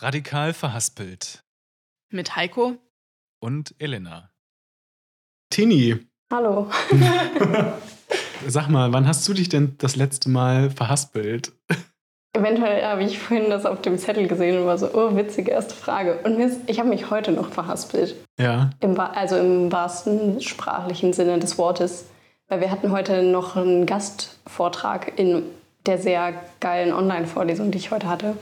[0.00, 1.42] Radikal verhaspelt.
[2.10, 2.76] Mit Heiko.
[3.40, 4.30] Und Elena.
[5.50, 5.98] Tini,
[6.32, 6.70] Hallo.
[8.46, 11.52] sag mal, wann hast du dich denn das letzte Mal verhaspelt?
[12.32, 15.74] Eventuell habe ich vorhin das auf dem Zettel gesehen und war so, oh, witzige erste
[15.74, 16.20] Frage.
[16.22, 18.14] Und ist, ich habe mich heute noch verhaspelt.
[18.38, 18.70] Ja.
[18.78, 22.06] Im, also im wahrsten sprachlichen Sinne des Wortes.
[22.46, 25.42] Weil wir hatten heute noch einen Gastvortrag in
[25.86, 28.36] der sehr geilen Online-Vorlesung, die ich heute hatte.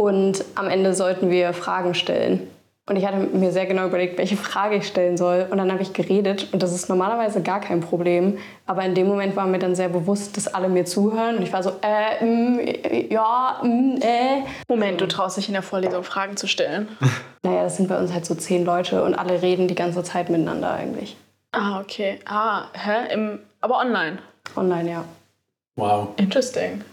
[0.00, 2.48] Und am Ende sollten wir Fragen stellen.
[2.88, 5.46] Und ich hatte mir sehr genau überlegt, welche Frage ich stellen soll.
[5.50, 6.48] Und dann habe ich geredet.
[6.54, 8.38] Und das ist normalerweise gar kein Problem.
[8.64, 11.36] Aber in dem Moment war mir dann sehr bewusst, dass alle mir zuhören.
[11.36, 12.60] Und ich war so, äh, mm,
[13.10, 14.42] ja, mm, äh.
[14.68, 16.88] Moment, du traust dich in der Vorlesung Fragen zu stellen.
[17.42, 20.28] Naja, das sind bei uns halt so zehn Leute und alle reden die ganze Zeit
[20.28, 21.16] miteinander eigentlich.
[21.52, 22.18] Ah, okay.
[22.26, 23.14] Ah, hä?
[23.14, 24.18] Im, aber online.
[24.56, 25.04] Online, ja.
[25.76, 26.84] Wow, Interesting.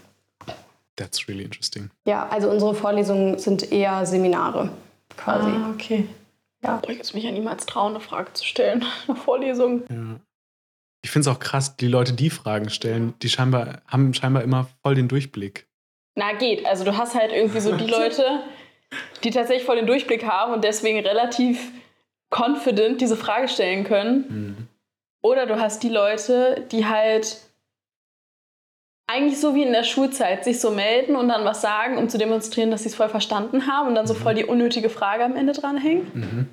[0.98, 1.90] That's really interesting.
[2.06, 4.70] Ja, also unsere Vorlesungen sind eher Seminare
[5.16, 5.50] quasi.
[5.50, 6.08] Ah, okay.
[6.62, 6.80] Ja.
[6.82, 8.84] Ich würde mich ja niemals trauen, eine Frage zu stellen.
[9.08, 9.82] Eine Vorlesung.
[9.88, 10.20] Ja.
[11.02, 14.66] Ich finde es auch krass, die Leute, die Fragen stellen, die scheinbar haben scheinbar immer
[14.82, 15.68] voll den Durchblick.
[16.16, 16.66] Na, geht.
[16.66, 18.42] Also du hast halt irgendwie so die Leute,
[19.22, 21.70] die tatsächlich voll den Durchblick haben und deswegen relativ
[22.30, 24.24] confident diese Frage stellen können.
[24.28, 24.56] Hm.
[25.22, 27.38] Oder du hast die Leute, die halt
[29.10, 32.18] eigentlich so wie in der Schulzeit sich so melden und dann was sagen, um zu
[32.18, 35.34] demonstrieren, dass sie es voll verstanden haben und dann so voll die unnötige Frage am
[35.34, 36.10] Ende dranhängen.
[36.14, 36.48] Mhm.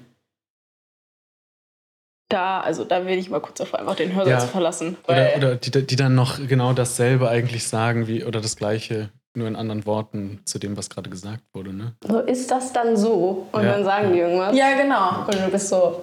[2.30, 4.48] Da, also da will ich mal kurz davor einfach den Hörsatz Ja.
[4.48, 4.98] verlassen.
[5.06, 9.10] Weil, Oder, oder die, die dann noch genau dasselbe eigentlich sagen wie oder das gleiche,
[9.36, 11.72] nur in anderen Worten zu dem, was gerade gesagt wurde.
[11.74, 11.94] Ne?
[12.08, 13.74] So ist das dann so und Ja.
[13.74, 14.58] dann sagen die irgendwas.
[14.58, 15.26] ja, genau.
[15.28, 16.02] Und du bist so,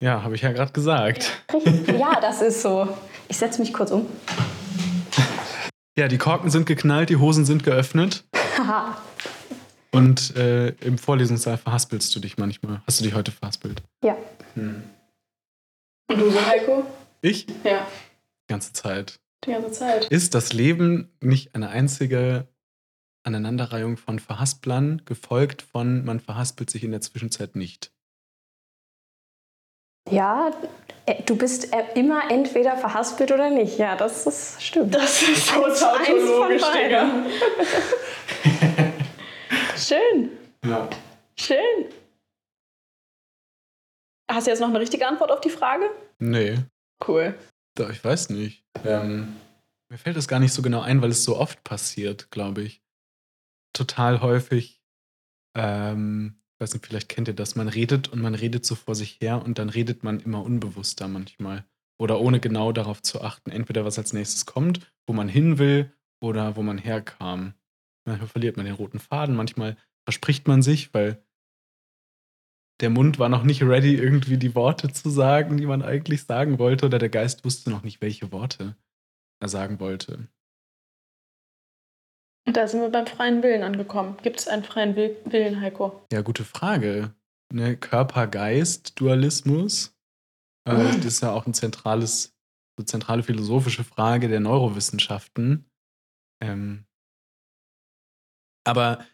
[0.00, 1.30] Ja, habe ich ja gerade gesagt.
[1.52, 2.86] richtig, ja, das ist so.
[3.28, 4.06] Ich setze mich kurz um.
[5.96, 8.24] Ja, die Korken sind geknallt, die Hosen sind geöffnet.
[8.58, 9.00] Haha.
[9.92, 12.82] Und äh, im Vorlesungssaal verhaspelst du dich manchmal.
[12.84, 13.80] Hast du dich heute verhaspelt?
[14.02, 14.16] ja.
[14.56, 16.84] Und du so, Heiko?
[17.22, 17.46] Ich?
[17.64, 17.86] Ja,
[18.42, 19.20] Die ganze Zeit.
[19.46, 20.04] die ganze Zeit.
[20.06, 22.46] Ist das Leben nicht eine einzige
[23.22, 27.90] Aneinanderreihung von Verhasplern, gefolgt von man verhaspelt sich in der Zwischenzeit nicht?
[30.10, 30.50] Ja,
[31.06, 33.78] äh, du bist äh, immer entweder verhaspelt oder nicht.
[33.78, 34.94] Ja, das ist, stimmt.
[34.94, 36.62] Das ist so Eins- eins von tautologisch.
[36.72, 37.10] Digga.
[39.76, 40.30] Schön,
[40.64, 40.88] Ja.
[41.38, 41.86] schön.
[44.30, 45.90] Hast du jetzt noch eine richtige Antwort auf die Frage?
[46.18, 46.58] Nee,
[47.06, 47.34] Cool.
[47.76, 48.64] doch, ich weiß nicht.
[48.84, 49.34] Ähm,
[49.90, 52.82] mir fällt das gar nicht so genau ein, weil es so oft passiert, glaube ich.
[53.72, 54.80] Total häufig.
[55.56, 57.56] Ähm, weiß nicht, vielleicht kennt ihr das.
[57.56, 61.08] Man redet und man redet so vor sich her und dann redet man immer unbewusster
[61.08, 61.64] manchmal.
[62.00, 65.92] Oder ohne genau darauf zu achten, entweder was als nächstes kommt, wo man hin will
[66.22, 67.52] oder wo man herkam.
[68.06, 71.22] Manchmal verliert man den roten Faden, manchmal verspricht man sich, weil
[72.80, 76.58] der Mund war noch nicht ready, irgendwie die Worte zu sagen, die man eigentlich sagen
[76.58, 78.74] wollte, oder der Geist wusste noch nicht, welche Worte
[79.40, 80.28] er sagen wollte.
[82.46, 84.16] Und da sind wir beim freien Willen angekommen.
[84.22, 86.02] Gibt es einen freien Will Willen, Heiko?
[86.12, 87.14] Ja, gute Frage.
[87.52, 89.94] Ne, Körper-Geist-Dualismus.
[90.68, 92.34] Äh, das ist ja auch ein zentrales,
[92.78, 95.64] so zentrale philosophische Frage der Neurowissenschaften.
[96.42, 96.84] Ähm,
[98.66, 99.04] aber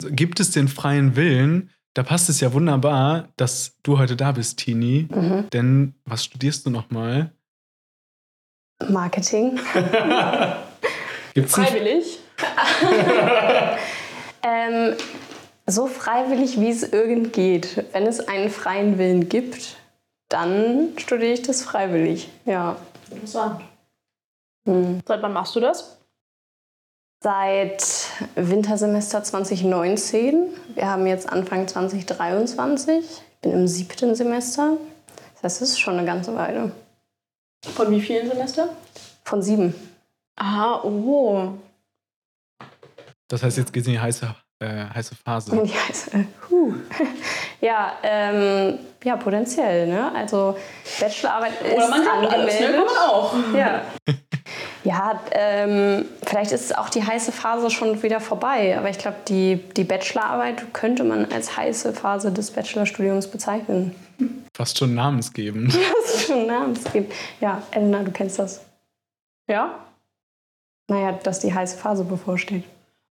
[0.00, 1.70] gibt es den freien Willen?
[1.94, 5.08] Da passt es ja wunderbar, dass du heute da bist, Tini.
[5.10, 5.48] Mhm.
[5.50, 7.32] Denn was studierst du nochmal?
[8.90, 9.56] Marketing.
[11.34, 11.70] Gibt's nicht?
[11.70, 12.18] Freiwillig?
[14.46, 14.96] Ähm,
[15.66, 17.84] so freiwillig, wie es irgend geht.
[17.92, 19.76] Wenn es einen freien Willen gibt,
[20.28, 22.30] dann studiere ich das freiwillig.
[22.44, 22.76] Ja.
[23.10, 23.60] Interessant.
[24.66, 25.00] Hm.
[25.04, 25.98] Seit wann machst du das?
[27.22, 30.48] Seit Wintersemester 2019.
[30.74, 32.98] Wir haben jetzt Anfang 2023.
[32.98, 34.76] Ich bin im siebten Semester.
[35.34, 36.70] Das heißt, es ist schon eine ganze Weile.
[37.74, 38.68] Von wie vielen Semester?
[39.24, 39.74] Von sieben.
[40.36, 41.54] Ah, oh.
[43.28, 45.52] Das heißt, jetzt geht es in die heiße, äh, heiße Phase.
[45.52, 46.74] Und die heißt, äh, huh.
[47.60, 49.86] Ja, ähm, ja, potenziell.
[49.88, 50.12] Ne?
[50.14, 50.56] Also
[51.00, 52.66] Bachelorarbeit ist Oder man kann alles, ne?
[52.66, 53.34] Kann man auch.
[53.54, 53.82] Ja.
[54.84, 59.56] Ja, ähm, vielleicht ist auch die heiße Phase schon wieder vorbei, aber ich glaube, die,
[59.76, 63.96] die Bachelorarbeit könnte man als heiße Phase des Bachelorstudiums bezeichnen.
[64.54, 65.74] Fast schon namensgebend.
[65.74, 67.12] Das ist schon Namensgebend.
[67.40, 68.60] Ja, Elena, du kennst das.
[69.48, 69.74] Ja?
[70.88, 72.62] Naja, dass die heiße Phase bevorsteht.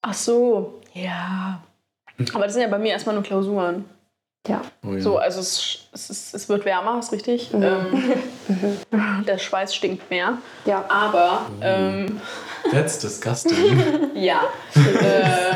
[0.03, 0.81] Ach so.
[0.95, 1.63] Ja.
[2.35, 3.85] Aber das sind ja bei mir erstmal nur Klausuren.
[4.47, 4.61] Ja.
[4.85, 5.01] Oh ja.
[5.01, 7.55] So, also es, es, es wird wärmer, ist richtig.
[7.55, 8.13] Ähm,
[9.27, 10.39] der Schweiß stinkt mehr.
[10.65, 10.85] Ja.
[10.89, 12.21] Aber ähm,
[12.73, 14.11] That's disgusting.
[14.17, 14.43] ja.
[14.75, 15.55] äh,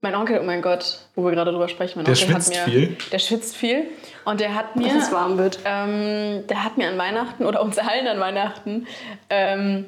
[0.00, 2.66] Mein Onkel, oh mein Gott, wo wir gerade drüber sprechen, mein Der Onkel schwitzt hat
[2.66, 2.96] mir, viel?
[3.10, 3.84] Der schwitzt viel
[4.24, 5.58] und der hat mir, Dass es warm wird.
[5.64, 8.86] ähm, der hat mir an Weihnachten oder uns allen an Weihnachten
[9.30, 9.86] ähm,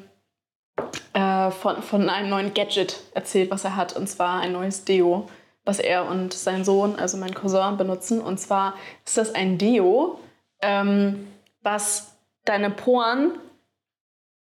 [1.13, 3.95] äh, von, von einem neuen Gadget erzählt, was er hat.
[3.95, 5.27] Und zwar ein neues Deo,
[5.65, 8.21] was er und sein Sohn, also mein Cousin, benutzen.
[8.21, 8.75] Und zwar
[9.05, 10.19] ist das ein Deo,
[10.61, 11.27] ähm,
[11.61, 12.15] was
[12.45, 13.31] deine Poren,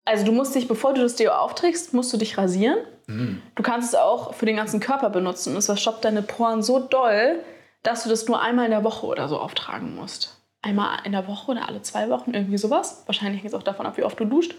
[0.05, 2.79] also du musst dich, bevor du das Deo aufträgst, musst du dich rasieren.
[3.07, 3.43] Hm.
[3.55, 5.53] Du kannst es auch für den ganzen Körper benutzen.
[5.53, 7.45] Und es verstopft deine Poren so doll,
[7.83, 10.41] dass du das nur einmal in der Woche oder so auftragen musst.
[10.63, 13.05] Einmal in der Woche oder alle zwei Wochen, irgendwie sowas.
[13.07, 14.55] Wahrscheinlich hängt es auch davon ab, wie oft du duscht.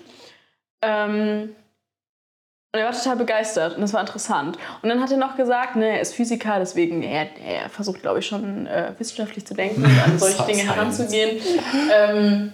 [0.82, 1.56] Ähm,
[2.74, 4.58] und er war total begeistert und das war interessant.
[4.82, 8.20] Und dann hat er noch gesagt, ne, er ist Physiker, deswegen, er, er versucht, glaube
[8.20, 11.42] ich, schon äh, wissenschaftlich zu denken und an solche Dinge heranzugehen.
[11.94, 12.54] Ähm,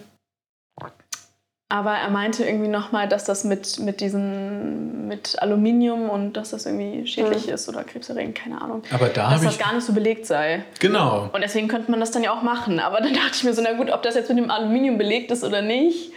[1.70, 6.66] aber er meinte irgendwie nochmal, dass das mit, mit diesen, mit Aluminium und dass das
[6.66, 8.84] irgendwie schädlich ist oder krebserregend, keine Ahnung.
[8.90, 9.60] Aber da dass das ich.
[9.60, 10.64] gar nicht so belegt sei.
[10.80, 11.30] Genau.
[11.34, 12.80] Und deswegen könnte man das dann ja auch machen.
[12.80, 15.30] Aber dann dachte ich mir so, na gut, ob das jetzt mit dem Aluminium belegt
[15.30, 16.14] ist oder nicht,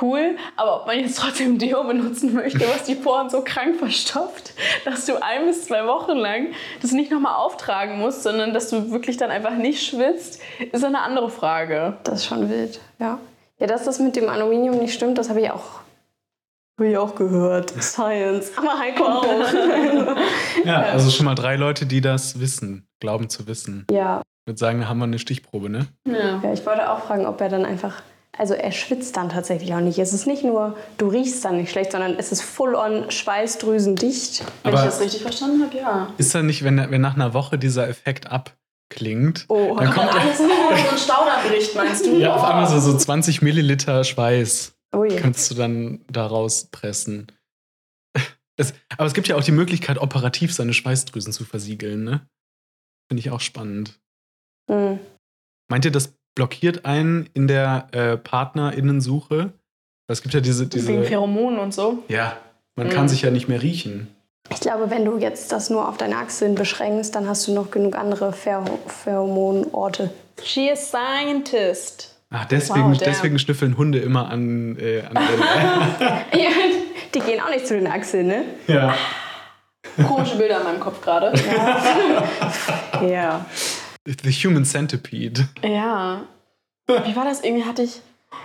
[0.00, 0.36] cool.
[0.56, 4.52] Aber ob man jetzt trotzdem Deo benutzen möchte, was die Poren so krank verstopft,
[4.84, 6.48] dass du ein bis zwei Wochen lang
[6.80, 10.40] das nicht nochmal auftragen musst, sondern dass du wirklich dann einfach nicht schwitzt,
[10.72, 11.98] ist eine andere Frage.
[12.04, 13.18] Das ist schon wild, ja.
[13.58, 15.80] Ja, dass das mit dem Aluminium nicht stimmt, das habe ich auch,
[16.78, 17.70] hab ich auch gehört.
[17.82, 18.52] Science.
[18.56, 19.26] Aber Heiko auch.
[20.64, 23.86] Ja, also schon mal drei Leute, die das wissen, glauben zu wissen.
[23.90, 24.22] ja.
[24.42, 25.86] Ich würde sagen, da haben wir eine Stichprobe, ne?
[26.06, 26.40] Ja.
[26.42, 28.02] ja, ich wollte auch fragen, ob er dann einfach.
[28.38, 29.98] Also er schwitzt dann tatsächlich auch nicht.
[29.98, 34.44] Es ist nicht nur, du riechst dann nicht schlecht, sondern es ist full-on schweißdrüsendicht.
[34.62, 36.14] Wenn Aber- ich das richtig verstanden habe, ja.
[36.16, 40.38] Ist da nicht, wenn, wenn nach einer Woche dieser Effekt abklingt, Oh, dann kommt Alles
[40.38, 42.16] so ein Stauder bricht, meinst du?
[42.18, 45.08] ja auf einmal so, so 20 Milliliter Schweiß ui.
[45.16, 47.26] kannst du dann da rauspressen.
[48.56, 52.28] Es, aber es gibt ja auch die Möglichkeit, operativ seine Schweißdrüsen zu versiegeln, ne?
[53.08, 53.98] Finde ich auch spannend.
[54.70, 55.00] Hm.
[55.70, 59.52] Meint ihr, das blockiert einen in der äh, PartnerInnensuche?
[60.08, 60.66] Es gibt ja diese.
[60.66, 62.02] diese Wegen Pheromonen und so.
[62.08, 62.36] ja,
[62.76, 62.90] man Mhm.
[62.92, 64.08] kann sich ja nicht mehr riechen.
[64.52, 67.70] Ich glaube, wenn du jetzt das nur auf deine Achseln beschränkst, dann hast du noch
[67.70, 70.10] genug andere Pher Pheromonorte.
[70.42, 72.16] She is scientist.
[72.30, 76.40] Ach, deswegen, Wow, deswegen schnüffeln Hunde immer an, äh, an den,
[77.14, 78.44] Die gehen auch nicht zu den Achseln, ne?
[78.68, 78.94] Ja.
[80.06, 81.32] Komische Bilder in meinem Kopf gerade.
[83.08, 83.44] Ja.
[84.22, 85.48] The Human Centipede.
[85.62, 86.26] Ja.
[86.86, 87.42] Wie war das?
[87.42, 88.00] Irgendwie hatte ich.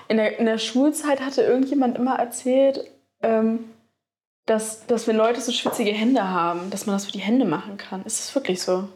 [0.07, 2.79] In der, in der Schulzeit hatte irgendjemand immer erzählt,
[3.21, 3.59] ähm,
[4.45, 7.77] dass, dass wenn Leute so schwitzige Hände haben, dass man das für die Hände machen
[7.77, 8.03] kann.
[8.03, 8.87] Ist das wirklich so?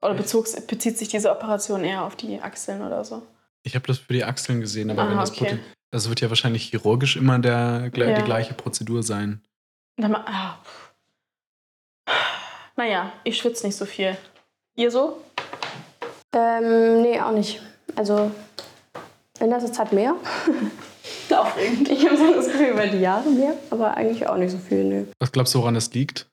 [0.00, 3.22] Oder bezog, bezieht sich diese Operation eher auf die Achseln oder so?
[3.64, 5.58] Ich habe das für die Achseln gesehen, aber Ah, wenn das okay.
[5.90, 8.14] Das wird ja wahrscheinlich chirurgisch immer der, Ja.
[8.18, 9.42] die gleiche Prozedur sein.
[9.96, 10.58] Dann ah.
[12.76, 14.16] Naja, ich schwitze nicht so viel.
[14.76, 15.20] Ihr so?
[16.34, 17.60] Ähm, nee, auch nicht.
[17.96, 18.30] Also
[19.40, 20.14] in letzter Zeit mehr.
[21.30, 21.88] Aufregend.
[21.88, 24.84] Ich habe so das Gefühl, über die Jahre mehr, aber eigentlich auch nicht so viel,
[24.84, 25.06] ne.
[25.20, 26.26] Was glaubst du, woran das liegt?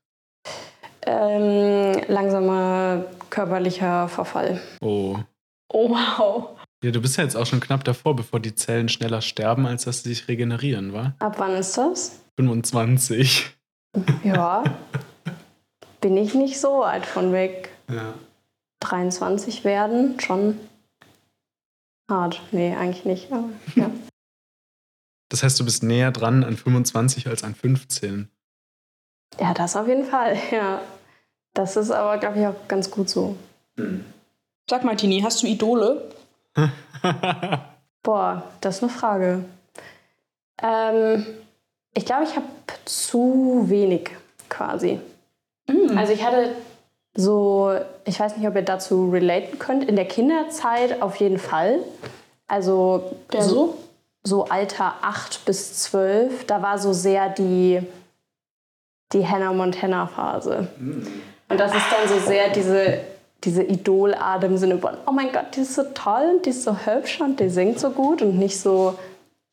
[1.05, 4.59] Ähm, langsamer körperlicher Verfall.
[4.81, 5.17] Oh.
[5.71, 6.49] Oh, wow.
[6.83, 9.85] Ja, du bist ja jetzt auch schon knapp davor, bevor die Zellen schneller sterben, als
[9.85, 11.13] dass sie sich regenerieren, wa?
[11.19, 12.19] Ab wann ist das?
[12.37, 13.55] 25.
[14.23, 14.63] Ja.
[16.01, 17.69] Bin ich nicht so weit von weg.
[17.89, 18.13] Ja.
[18.89, 20.59] 23 werden, schon
[22.09, 22.41] hart.
[22.51, 23.31] Nee, eigentlich nicht.
[23.31, 23.89] Aber, ja.
[25.29, 28.29] Das heißt, du bist näher dran an 25 als an 15.
[29.39, 30.81] ja, das auf jeden Fall, ja.
[31.53, 33.35] Das ist aber, glaube ich, auch ganz gut so.
[34.69, 36.11] Sag mal, Tini, hast du Idole?
[38.03, 39.45] Boah, das ist eine Frage.
[40.61, 41.25] Ähm,
[41.93, 42.45] ich glaube, ich habe
[42.85, 44.11] zu wenig
[44.49, 44.99] quasi.
[45.95, 46.55] Also ich hatte
[47.15, 51.79] so, ich weiß nicht, ob ihr dazu relaten könnt, in der Kinderzeit auf jeden Fall.
[52.47, 53.77] Also Wer so?
[54.23, 57.81] so Alter 8 bis 12, da war so sehr die,
[59.13, 60.67] die Hannah Montana-Phase.
[61.49, 62.99] Und das ist dann so sehr diese,
[63.43, 66.63] diese Idolart im Sinne von, oh mein Gott, die ist so toll und die ist
[66.63, 68.97] so hübsch und die singt so gut und nicht so,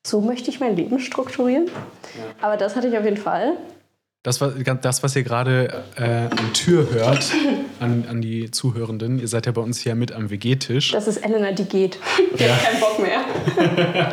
[0.04, 1.71] so möchte ich mein Leben strukturieren.
[2.40, 3.57] Aber das hatte ich auf jeden Fall.
[4.25, 4.52] Das, was,
[4.83, 7.33] das, was ihr gerade äh, an Tür hört,
[7.81, 10.93] an, an die Zuhörenden, ihr seid ja bei uns hier mit am WG-Tisch.
[10.93, 11.99] Das ist Elena, die geht.
[12.38, 12.55] Die Ja.
[12.55, 14.12] hat keinen Bock mehr.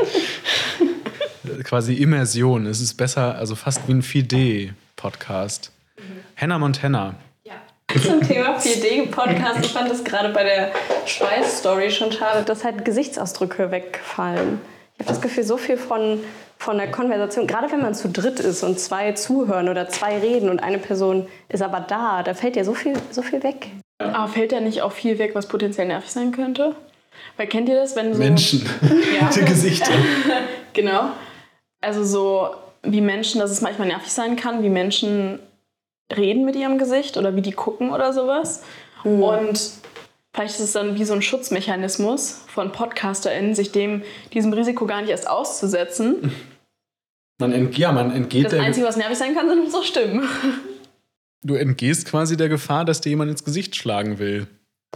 [1.63, 2.65] Quasi Immersion.
[2.65, 5.71] Es ist besser, also fast wie ein 4D-Podcast.
[6.35, 7.15] Hannah Montana.
[8.03, 9.59] Zum Thema 4D-Podcast.
[9.65, 10.71] Ich fand das gerade bei der
[11.07, 14.59] Schweiß-Story schon schade, dass halt Gesichtsausdrücke wegfallen.
[14.95, 16.19] Ich habe das Gefühl, so viel von,
[16.69, 20.51] von der Konversation, gerade wenn man zu dritt ist und zwei zuhören oder zwei reden
[20.51, 23.71] und eine Person ist aber da, da fällt ja so viel, so viel weg.
[23.97, 26.75] Aber fällt da nicht auch viel weg, was potenziell nervig sein könnte?
[27.37, 28.19] Weil kennt ihr das, wenn so.
[28.19, 28.69] Menschen.
[29.19, 29.29] Ja.
[29.35, 29.91] Die Gesichter.
[30.73, 31.09] Genau.
[31.81, 32.49] Also so
[32.83, 35.39] wie Menschen, dass es manchmal nervig sein kann, wie Menschen
[36.15, 38.61] reden mit ihrem Gesicht oder wie die gucken oder sowas.
[39.03, 39.59] Und
[40.35, 45.01] vielleicht ist es dann wie so ein Schutzmechanismus von PodcasterInnen, sich dem, diesem Risiko gar
[45.01, 46.31] nicht erst auszusetzen.
[47.39, 50.27] Man ent, ja, man entgeht Das der, Einzige, was nervig sein kann, sind unsere Stimmen.
[51.41, 54.47] Du entgehst quasi der Gefahr, dass dir jemand ins Gesicht schlagen will.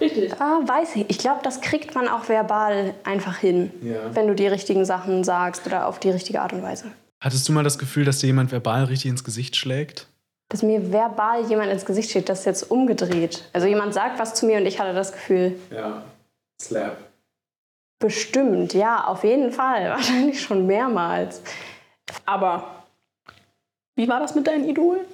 [0.02, 0.34] Richtig.
[0.42, 1.06] Ah, weiß ich.
[1.10, 4.14] Ich glaube, das kriegt man auch verbal einfach hin, Ja.
[4.14, 6.86] wenn du die richtigen Sachen sagst oder auf die richtige Art und Weise.
[7.24, 10.08] Hattest du mal das Gefühl, dass dir jemand verbal richtig ins Gesicht schlägt?
[10.50, 13.46] Dass mir verbal jemand ins Gesicht steht, das ist jetzt umgedreht.
[13.54, 16.04] Also jemand sagt was zu mir und ich hatte das Gefühl, Ja.
[16.62, 16.98] Slap.
[18.00, 19.90] bestimmt, ja, auf jeden Fall.
[19.92, 21.42] Wahrscheinlich schon mehrmals.
[22.26, 22.84] Aber
[23.96, 25.06] wie war das mit deinen Idolen?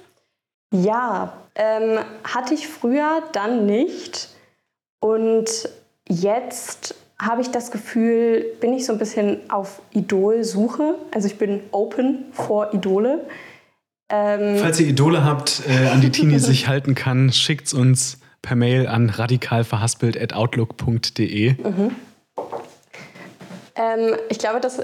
[0.72, 4.30] Ja, ähm, hatte ich früher dann nicht.
[5.00, 5.68] Und
[6.08, 10.94] jetzt habe ich das Gefühl, bin ich so ein bisschen auf Idolsuche.
[11.12, 13.26] Also ich bin open vor Idole.
[14.08, 18.56] Ähm, Falls ihr Idole habt, äh, an die Tini sich halten kann, schickt's uns per
[18.56, 21.56] Mail an radikalverhaspelt.outlook.de.
[23.76, 24.80] Ähm, ich glaube, dass.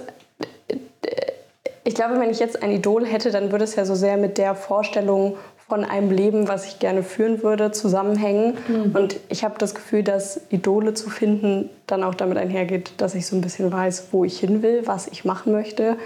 [1.86, 4.38] Ich glaube, wenn ich jetzt ein Idol hätte, dann würde es ja so sehr mit
[4.38, 5.36] der Vorstellung
[5.68, 8.58] von einem Leben, was ich gerne führen würde, zusammenhängen.
[8.92, 13.28] Und ich habe das Gefühl, dass Idole zu finden dann auch damit einhergeht, dass ich
[13.28, 15.96] so ein bisschen weiß, wo ich hin will, was ich machen möchte.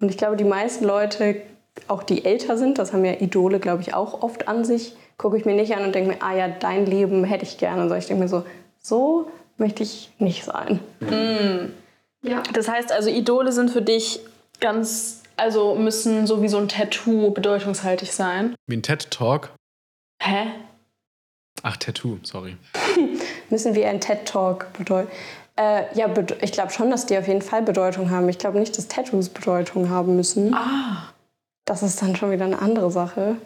[0.00, 1.36] Und ich glaube, die meisten Leute,
[1.86, 5.36] auch die älter sind, das haben ja Idole, glaube ich, auch oft an sich, gucke
[5.36, 7.82] ich mir nicht an und denke mir, ah ja, dein Leben hätte ich gerne.
[7.82, 8.42] Und so, ich denke mir so,
[8.78, 9.26] so
[9.58, 10.80] möchte ich nicht sein.
[12.22, 12.42] Ja.
[12.54, 14.20] Das heißt also, Idole sind für dich
[14.60, 18.54] ganz, also müssen so wie so ein Tattoo bedeutungshaltig sein.
[18.66, 19.50] Wie ein TED-Talk.
[20.22, 20.48] Hä?
[21.62, 22.56] Ach, Tattoo, sorry.
[23.50, 25.10] müssen wie ein TED-Talk bedeuten.
[25.56, 26.12] Äh, ja,
[26.42, 28.28] ich glaube schon, dass die auf jeden Fall Bedeutung haben.
[28.28, 30.54] Ich glaube nicht, dass Tattoos Bedeutung haben müssen.
[30.54, 31.12] Ah.
[31.64, 33.36] Das ist dann schon wieder eine andere Sache.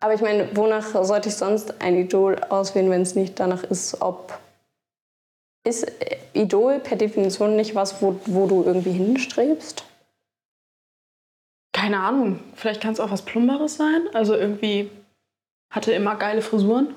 [0.00, 4.02] Aber ich meine, wonach sollte ich sonst ein Idol auswählen, wenn es nicht danach ist,
[4.02, 4.38] ob.
[5.64, 9.84] Ist äh, Idol per Definition nicht was, wo, wo du irgendwie hinstrebst?
[11.76, 12.40] Keine Ahnung.
[12.54, 14.08] Vielleicht kann es auch was Plumberes sein.
[14.14, 14.90] Also irgendwie
[15.68, 16.94] hatte immer geile Frisuren.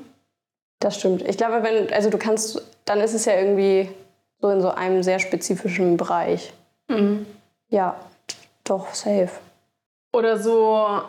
[0.80, 1.22] Das stimmt.
[1.24, 3.90] Ich glaube, wenn, also du kannst, dann ist es ja irgendwie
[4.40, 6.54] so in so einem sehr spezifischen Bereich.
[6.88, 7.26] Mhm.
[7.68, 8.00] Ja,
[8.64, 9.32] doch, safe.
[10.14, 11.02] Oder so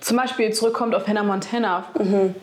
[0.00, 1.86] zum Beispiel zurückkommt auf Hannah Montana.
[1.98, 2.36] Mhm.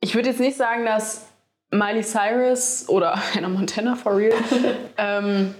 [0.00, 1.26] Ich würde jetzt nicht sagen, dass
[1.70, 4.34] Miley Cyrus oder Hannah Montana for real
[4.98, 5.54] ähm,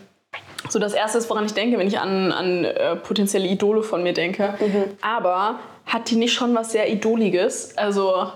[0.69, 4.03] so das Erste ist, woran ich denke, wenn ich an, an äh, potenzielle Idole von
[4.03, 4.55] mir denke.
[5.01, 7.77] Aber hat die nicht schon was sehr Idoliges?
[7.77, 8.31] Also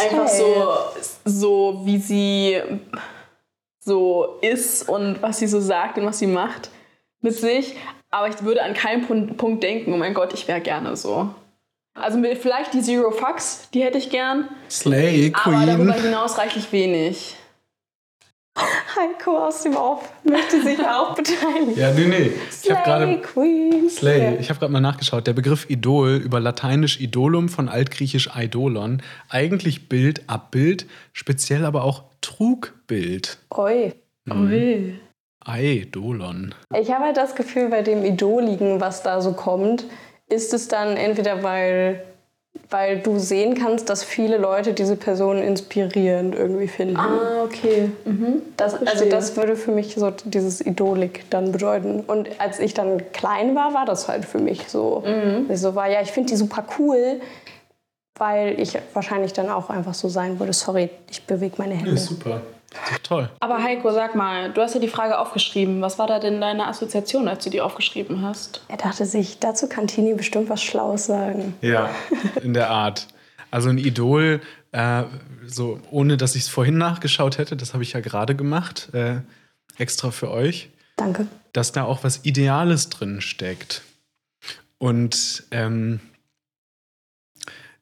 [0.00, 0.74] einfach so,
[1.24, 2.60] so wie sie
[3.80, 6.70] so ist und was sie so sagt und was sie macht
[7.20, 7.74] mit sich.
[8.10, 11.30] Aber ich würde an keinen Punkt, denken, oh mein Gott, ich wäre gerne so.
[11.94, 14.48] Also mit, vielleicht die Zero Fucks, die hätte ich gern.
[14.70, 16.04] Slay, Aber darüber Queen.
[16.04, 17.36] hinaus reichlich wenig.
[19.02, 21.76] Heiko aus dem Off möchte sich auch beteiligen.
[21.76, 22.30] Ja, nee, nee.
[22.62, 23.90] Ich habe gerade Queen.
[23.90, 24.36] Slay.
[24.38, 25.26] Ich habe gerade mal nachgeschaut.
[25.26, 32.04] Der Begriff Idol über lateinisch Idolum von altgriechisch Eidolon, eigentlich Bild, Abbild, speziell aber auch
[32.20, 33.38] Trugbild.
[33.56, 33.92] Oi.
[34.30, 35.00] Ui.
[35.44, 36.54] Eidolon.
[36.78, 39.84] Ich habe halt das Gefühl, bei dem Idoligen, was da so kommt,
[40.28, 42.04] ist es dann entweder, weil,
[42.70, 46.96] weil du sehen kannst, dass viele Leute diese Person inspirierend irgendwie finden.
[46.96, 47.90] Ah, okay.
[48.04, 48.42] Mhm.
[48.56, 52.00] Das, also das würde für mich so dieses Idolik dann bedeuten.
[52.00, 55.02] Und als ich dann klein war, war das halt für mich so.
[55.48, 57.20] Ich so war, ja, ich finde die super cool,
[58.16, 60.52] weil ich wahrscheinlich dann auch einfach so sein würde.
[60.52, 61.92] Sorry, ich bewege meine Hände.
[61.92, 62.42] Ja, super.
[63.02, 63.30] Toll.
[63.40, 65.80] Aber Heiko, sag mal, du hast ja die Frage aufgeschrieben.
[65.82, 68.62] Was war da denn deine Assoziation, als du die aufgeschrieben hast?
[68.68, 71.54] er dachte sich, dazu kann Tini bestimmt was Schlaues sagen.
[71.60, 71.90] Ja,
[72.42, 73.08] in der Art.
[73.50, 74.40] Also ein Idol,
[74.72, 75.04] äh,
[75.44, 79.20] so ohne dass ich es vorhin nachgeschaut hätte, das habe ich ja gerade gemacht, äh,
[79.76, 81.26] extra für euch, Danke.
[81.52, 83.82] dass da auch was Ideales drin steckt.
[84.78, 86.00] Und ähm,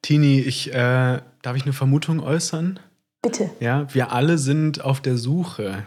[0.03, 2.81] Tini, ich, äh, darf ich eine Vermutung äußern?
[3.23, 3.51] Bitte.
[3.61, 5.85] Ja, wir alle sind auf der Suche.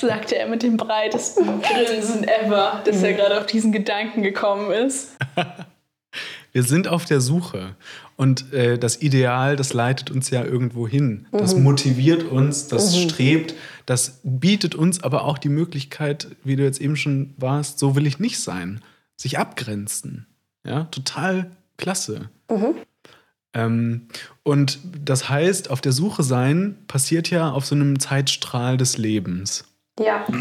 [0.00, 5.16] Sagte er mit dem breitesten Grinsen ever, dass er gerade auf diesen Gedanken gekommen ist.
[6.52, 7.76] Wir sind auf der Suche.
[8.16, 11.26] Und äh, das Ideal, das leitet uns ja irgendwo hin.
[11.30, 13.54] Das motiviert uns, das strebt,
[13.86, 18.06] das bietet uns aber auch die Möglichkeit, wie du jetzt eben schon warst, so will
[18.06, 18.80] ich nicht sein.
[19.16, 20.26] Sich abgrenzen.
[20.66, 22.30] Ja, total klasse.
[23.54, 24.08] Ähm,
[24.42, 29.64] und das heißt, auf der Suche sein passiert ja auf so einem Zeitstrahl des Lebens.
[29.98, 30.24] Ja.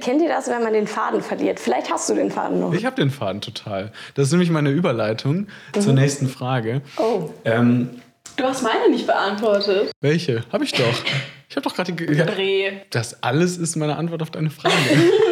[0.00, 1.58] Kennt ihr das, wenn man den Faden verliert?
[1.58, 2.72] Vielleicht hast du den Faden noch.
[2.74, 3.90] Ich habe den Faden total.
[4.14, 5.80] Das ist nämlich meine Überleitung mhm.
[5.80, 6.82] zur nächsten Frage.
[6.98, 7.30] Oh.
[7.44, 7.88] Ähm,
[8.36, 9.90] du hast meine nicht beantwortet.
[10.00, 10.44] Welche?
[10.52, 11.04] Habe ich doch.
[11.48, 11.92] Ich habe doch gerade.
[12.14, 12.72] Ja, Dreh.
[12.90, 14.74] Das alles ist meine Antwort auf deine Frage.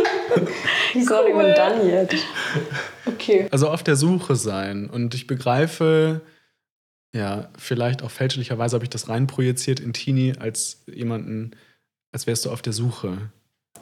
[0.93, 2.15] He's not even done yet.
[3.07, 3.49] Okay.
[3.51, 4.89] Also auf der Suche sein.
[4.89, 6.21] Und ich begreife,
[7.15, 11.53] ja, vielleicht auch fälschlicherweise habe ich das reinprojiziert in Tini als jemanden,
[12.13, 13.31] als wärst du auf der Suche.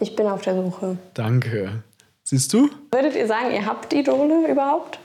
[0.00, 0.98] Ich bin auf der Suche.
[1.14, 1.82] Danke.
[2.24, 2.70] Siehst du?
[2.92, 4.98] Würdet ihr sagen, ihr habt Idole überhaupt?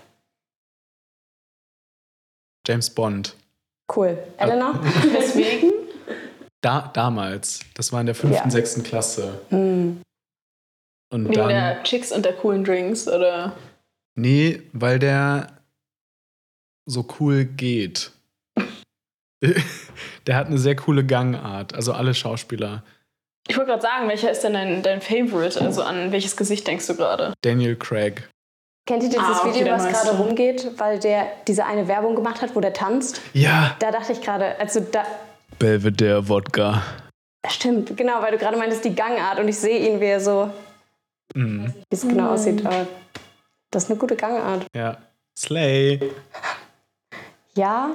[2.68, 3.36] James Bond.
[3.94, 4.18] Cool.
[4.38, 4.80] Elena?
[5.14, 5.72] Weswegen?
[6.62, 7.60] Da, damals.
[7.76, 8.50] Das war in der fünften, ja.
[8.50, 9.42] sechsten Klasse.
[9.50, 10.02] Hm.
[11.14, 13.54] Und Wegen dann, der Chicks und der coolen Drinks, oder?
[14.16, 15.48] Nee, weil der
[16.86, 18.12] so cool geht.
[20.28, 21.76] der hat eine sehr coole Gangart.
[21.76, 22.84] Also alle Schauspieler.
[23.48, 25.62] Ich wollte gerade sagen, welcher ist denn dein, dein Favorite?
[25.62, 27.34] Also an welches Gesicht denkst du gerade?
[27.42, 28.28] Daniel Craig.
[28.88, 32.42] Kennt ihr dieses Ah, okay, Video, was gerade rumgeht, weil der diese eine Werbung gemacht
[32.42, 33.22] hat, wo der tanzt?
[33.34, 33.76] Ja.
[33.80, 35.06] Da dachte ich gerade, also da.
[35.60, 36.82] Belvedere Wodka.
[37.48, 40.50] Stimmt, genau, weil du gerade meintest, die Gangart und ich sehe ihn, wie er so,
[41.36, 41.74] Mhm.
[41.90, 42.66] wie es genau aussieht.
[42.66, 42.88] Aber
[43.72, 44.66] das ist eine gute Gangart.
[44.76, 44.98] Ja.
[45.38, 46.00] Slay.
[47.56, 47.92] Ja,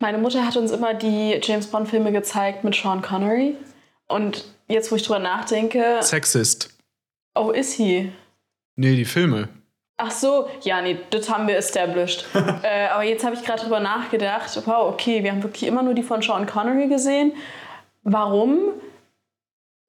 [0.00, 3.56] Meine Mutter hat uns immer die James Bond-Filme gezeigt mit Sean Connery.
[4.06, 6.70] Und jetzt, wo ich drüber nachdenke, Sexist.
[7.34, 8.12] oh, ist he?
[8.76, 9.48] Nee, die Filme.
[9.96, 12.24] Ach so, ja, nee, das haben wir established.
[12.62, 15.94] äh, aber jetzt habe ich gerade drüber nachgedacht, wow, okay, wir haben wirklich immer nur
[15.94, 17.32] die von Sean Connery gesehen.
[18.04, 18.74] Warum?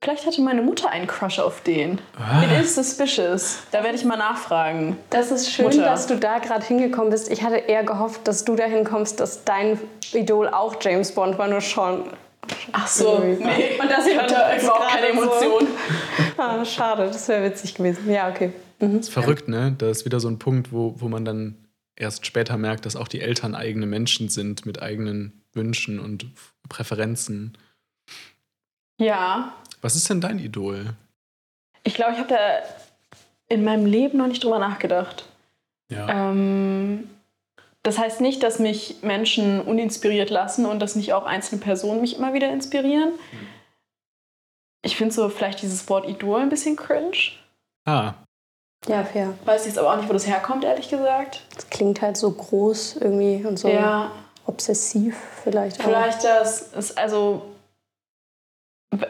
[0.02, 2.00] Vielleicht hatte meine Mutter einen Crush auf den.
[2.18, 2.42] Ah.
[2.44, 3.64] It is suspicious.
[3.72, 4.96] Da werde ich mal nachfragen.
[5.10, 5.84] das ist schön, Mutter.
[5.84, 7.30] dass du da gerade hingekommen bist.
[7.30, 9.78] Ich hatte eher gehofft, dass du dahin kommst, dass dein
[10.14, 12.06] Idol auch James Bond war, nur Sean.
[12.72, 13.78] Ach so, nee.
[13.80, 15.50] Und das ich hatte überhaupt keine gerade so.
[15.50, 15.68] Emotion.
[16.38, 18.10] Ah, schade, das wäre witzig gewesen.
[18.10, 18.54] Ja, okay.
[18.80, 19.00] Mhm.
[19.00, 19.76] ist verrückt, ne?
[19.78, 21.56] Da ist wieder so ein Punkt, wo, wo man dann
[21.98, 26.28] erst später merkt, dass auch die Eltern eigene Menschen sind mit eigenen Wünschen und
[26.70, 27.58] Präferenzen.
[28.98, 30.94] Ja, Was ist denn dein Idol?
[31.84, 32.38] ich glaube, ich habe da
[33.48, 35.26] in meinem Leben noch nicht drüber nachgedacht.
[35.90, 36.08] Ja.
[36.30, 37.10] Ähm,
[37.82, 42.18] das heißt nicht, dass mich Menschen uninspiriert lassen und dass nicht auch einzelne Personen mich
[42.18, 43.14] immer wieder inspirieren.
[44.84, 47.18] Ich finde so vielleicht dieses Wort Idol ein bisschen cringe.
[47.86, 48.14] Ah,
[48.88, 49.34] Ja, fair.
[49.46, 51.42] Weiß jetzt aber auch nicht, wo das herkommt, ehrlich gesagt.
[51.56, 54.12] Das klingt halt so groß irgendwie und so Ja,
[54.46, 55.80] obsessiv vielleicht.
[55.80, 55.86] auch.
[55.86, 57.42] vielleicht das ist also.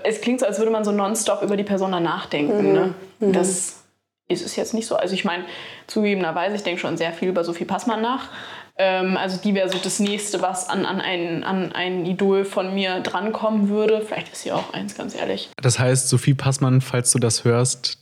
[0.03, 2.67] Es klingt so, als würde man so nonstop über die Person dann nachdenken.
[2.67, 2.73] Mhm.
[2.73, 2.93] Ne?
[3.19, 3.33] Mhm.
[3.33, 3.83] Das
[4.27, 4.95] ist es jetzt nicht so.
[4.95, 5.45] Also ich meine,
[5.87, 8.29] zugegebenerweise, ich denke schon sehr viel über Sophie Passmann nach.
[8.77, 12.73] Ähm, also die wäre so das Nächste, was an, an, ein, an ein Idol von
[12.73, 14.01] mir drankommen würde.
[14.01, 15.49] Vielleicht ist sie auch eins, ganz ehrlich.
[15.61, 17.97] das heißt, Sophie Passmann, falls du das hörst,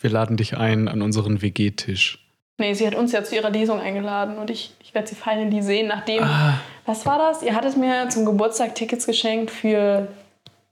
[0.00, 2.22] wir laden dich ein an unseren WG-Tisch.
[2.58, 5.60] Nee, sie hat uns ja zu ihrer Lesung eingeladen und ich, ich werde sie finally
[5.62, 6.22] sehen, nachdem.
[6.22, 7.42] Ah, Was war das?
[7.42, 10.08] Ihr hattet mir zum Geburtstag Tickets geschenkt für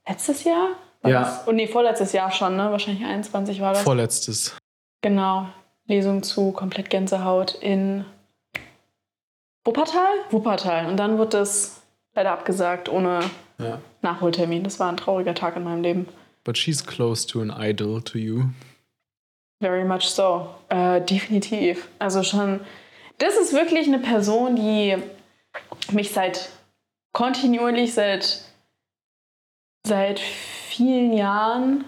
[0.09, 0.71] letztes Jahr?
[1.03, 1.21] War Ja.
[1.23, 1.47] Das?
[1.49, 2.71] Oh, nee, vorletztes Jahr schon, ne?
[2.71, 3.83] Wahrscheinlich 21 war das.
[3.83, 4.57] vorletztes.
[5.03, 5.49] Genau.
[5.87, 8.05] Lesung zu Komplett Gänsehaut in
[9.65, 10.13] Wuppertal?
[10.31, 10.87] Wuppertal.
[10.87, 11.83] Und dann wird das
[12.15, 13.21] leider abgesagt ohne
[13.59, 13.79] Ja.
[14.03, 14.65] Nachholtermin.
[14.65, 16.09] Das war ein trauriger Tag in meinem Leben.
[16.45, 18.45] But she's close to an idol to you.
[19.61, 20.49] Very much so.
[20.69, 21.89] Äh, definitiv.
[21.99, 22.61] Also schon,
[23.19, 24.97] das ist wirklich eine Person, die
[25.93, 26.51] mich seit
[27.13, 28.43] kontinuierlich seit
[29.87, 31.85] seit vielen Jahren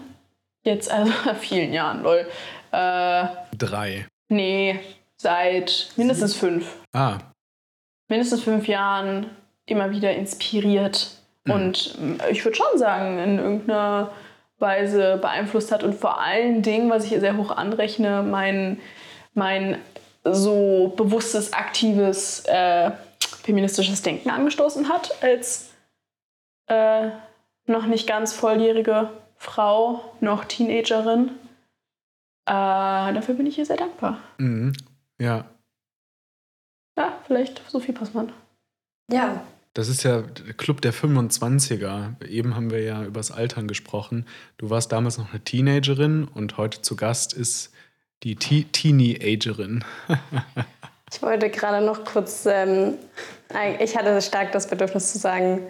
[0.63, 2.27] jetzt also vielen Jahren lol
[2.71, 3.25] äh,
[3.57, 4.05] Drei.
[4.29, 4.79] nee
[5.17, 7.17] seit mindestens fünf Ah,
[8.09, 9.29] mindestens fünf Jahren
[9.65, 11.11] immer wieder inspiriert
[11.45, 11.51] Mhm.
[11.53, 14.11] und ähm, ich würde schon sagen, in irgendeiner
[14.59, 18.79] Weise beeinflusst hat und vor allen Dingen, was ich sehr hoch anrechne, mein,
[19.33, 19.77] mein
[20.25, 22.91] so bewusstes, aktives äh,
[23.43, 25.69] feministisches Denken angestoßen hat als
[26.67, 27.11] äh,
[27.67, 31.29] noch nicht ganz volljährige Frau, noch Teenagerin.
[32.45, 34.19] Äh, dafür bin ich ihr sehr dankbar.
[34.37, 34.73] mhm.
[35.19, 35.45] ja.
[36.97, 38.31] Ja, vielleicht Sophie Passmann.
[39.11, 42.25] Ja, Das ist ja der Club der 25er.
[42.27, 44.25] Eben haben wir ja übers Altern gesprochen.
[44.57, 47.71] Du warst damals noch eine Teenagerin und heute zu Gast ist
[48.23, 49.83] die Te Teenie-Agerin.
[51.11, 52.95] ich wollte gerade noch kurz, ähm,
[53.79, 55.61] ich hatte stark das Bedürfnis zu sagen,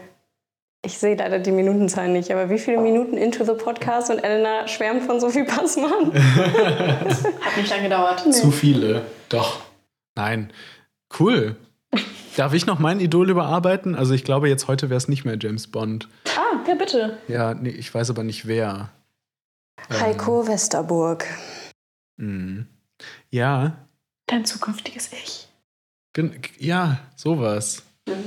[0.85, 4.67] ich sehe leider die Minutenzahl nicht, aber wie viele Minuten into the podcast und Elena
[4.67, 6.13] schwärmt von Sophie Passmann?
[7.41, 8.33] Hat nicht lange gedauert.
[8.33, 9.03] Zu viele.
[9.29, 9.61] Doch.
[10.15, 10.51] Nein.
[11.19, 11.55] Cool.
[12.35, 13.95] Darf ich noch mein Idol überarbeiten?
[13.95, 16.07] Also ich glaube, jetzt heute wäre es nicht mehr James Bond.
[16.37, 17.17] Ah, ja, bitte.
[17.27, 18.89] Ja, nee, ich weiß aber nicht wer.
[19.89, 21.25] Ähm, Heiko Westerburg.
[22.17, 22.67] Mhm.
[23.29, 23.77] Ja,
[24.27, 25.47] Dein zukünftiges Ich.
[26.13, 27.83] gen- ja, sowas.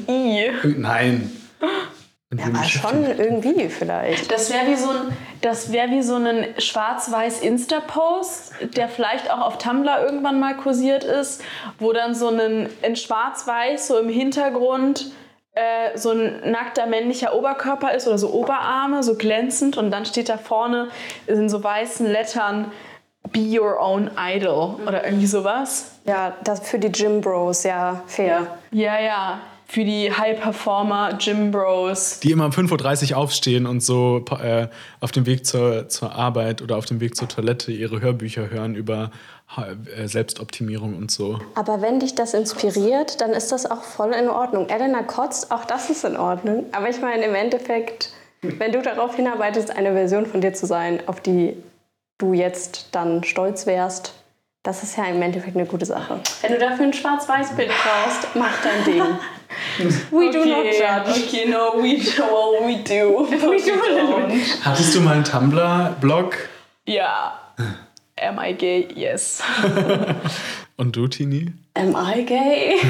[0.09, 0.47] I.
[0.47, 1.31] Äh, Nein.
[2.31, 4.31] Und Ja, aber schon irgendwie vielleicht.
[4.31, 9.41] Das wäre wie so ein, das wäre wie so ein schwarz-weiß Insta-Post, der vielleicht auch
[9.41, 11.43] auf Tumblr irgendwann mal kursiert ist,
[11.81, 15.11] wo dann so ein in schwarz-weiß so im Hintergrund
[15.55, 20.29] äh, so ein nackter männlicher Oberkörper ist oder so Oberarme, so glänzend und dann steht
[20.29, 20.89] da vorne
[21.27, 22.71] in so weißen Lettern
[23.33, 25.99] Be your own idol oder irgendwie sowas.
[26.05, 28.47] Ja, das für die Gym Bros, ja, fair.
[28.71, 29.41] Ja, ja.
[29.71, 32.19] Für die High-Performer, Gym Bros.
[32.19, 34.67] Die immer um 5.30 Uhr aufstehen und so äh,
[34.99, 38.75] auf dem Weg zur, zur Arbeit oder auf dem Weg zur Toilette ihre Hörbücher hören
[38.75, 39.13] über
[39.57, 41.39] äh, Selbstoptimierung und so.
[41.55, 44.69] Aber wenn dich das inspiriert, dann ist das auch voll in Ordnung.
[44.69, 46.65] Elena kotzt, auch das ist in Ordnung.
[46.73, 50.99] Aber ich meine, im Endeffekt, wenn du darauf hinarbeitest, eine Version von dir zu sein,
[51.07, 51.55] auf die
[52.19, 54.15] du jetzt dann stolz wärst,
[54.65, 56.19] das ist ja im Endeffekt eine gute Sache.
[56.43, 59.05] Wenn du dafür ein Schwarz-Weiß-Bild brauchst, mach dein Ding.
[60.11, 61.25] We do not judge.
[61.27, 62.23] Okay, no, we do.
[62.23, 63.27] Well, we do.
[63.31, 64.63] We do.
[64.65, 66.37] Hattest du mal einen Tumblr-Blog?
[66.87, 67.39] Ja.
[68.21, 68.89] Am I gay?
[68.95, 69.43] Yes.
[70.77, 71.53] Und du, Tini?
[71.75, 72.77] Am I gay?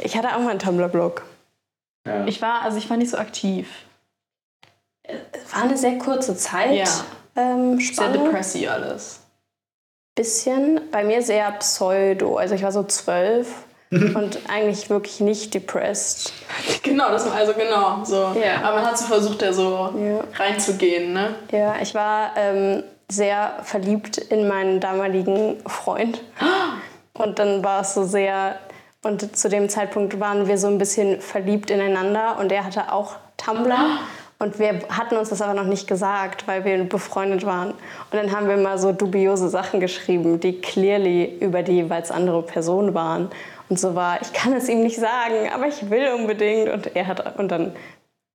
[0.00, 1.24] ich hatte auch mal einen Tumblr-Blog.
[2.26, 3.68] Ich war, also ich war nicht so aktiv.
[5.52, 6.74] War eine sehr kurze Zeit.
[6.74, 7.04] Ja.
[7.36, 9.20] Ähm, Sehr depressy alles.
[10.14, 10.80] bisschen.
[10.90, 12.36] Bei mir sehr pseudo.
[12.36, 13.64] Also ich war so zwölf
[14.14, 16.32] und eigentlich wirklich nicht depressed.
[16.82, 18.32] Genau, das war also genau so.
[18.38, 18.62] Ja.
[18.62, 20.24] Aber man hat so versucht, da so Ja.
[20.36, 21.34] reinzugehen, ne?
[21.50, 26.20] Ja, ich war ähm, sehr verliebt in meinen damaligen Freund.
[27.14, 28.56] Und dann war es so sehr.
[29.02, 33.16] Und zu dem Zeitpunkt waren wir so ein bisschen verliebt ineinander und er hatte auch
[33.36, 33.76] Tumblr.
[34.38, 37.70] Und wir hatten uns das aber noch nicht gesagt, weil wir befreundet waren.
[37.70, 37.76] Und
[38.12, 42.92] dann haben wir mal so dubiose Sachen geschrieben, die clearly über die jeweils andere Person
[42.92, 43.30] waren.
[43.68, 46.68] Und so war, ich kann es ihm nicht sagen, aber ich will unbedingt.
[46.68, 47.72] Und er hat, und dann,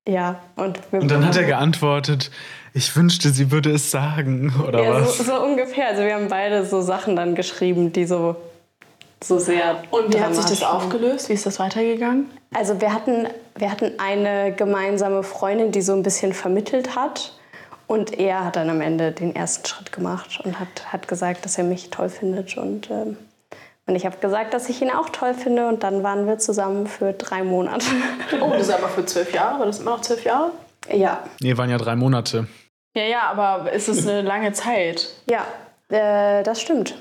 [0.08, 0.40] ja.
[0.56, 2.32] Und, wir Und dann hat er geantwortet,
[2.74, 5.18] ich wünschte, sie würde es sagen, oder Ja, was?
[5.18, 5.88] so, so ungefähr.
[5.90, 8.36] Also wir haben beide so Sachen dann geschrieben, die so,
[9.24, 9.84] so sehr.
[9.92, 11.30] Und wie hat sich das aufgelöst?
[11.30, 12.30] Wie ist das weitergegangen?
[12.54, 17.34] Also wir hatten, wir hatten eine gemeinsame Freundin, die so ein bisschen vermittelt hat.
[17.88, 21.58] Und er hat dann am Ende den ersten Schritt gemacht und hat, hat gesagt, dass
[21.58, 22.58] er mich toll findet.
[22.58, 23.18] Und, ähm,
[23.88, 25.68] und ich habe gesagt, dass ich ihn auch toll finde.
[25.68, 27.86] Und dann waren wir zusammen für drei Monate.
[28.42, 29.60] Oh, das ist aber für zwölf Jahre.
[29.60, 30.52] War das immer noch zwölf Jahre?
[30.94, 32.48] ja, Nee, waren ja drei Monate.
[32.96, 35.08] Ja, ja, aber ist es eine lange Zeit?
[35.30, 35.46] ja,
[35.90, 36.96] äh, das stimmt.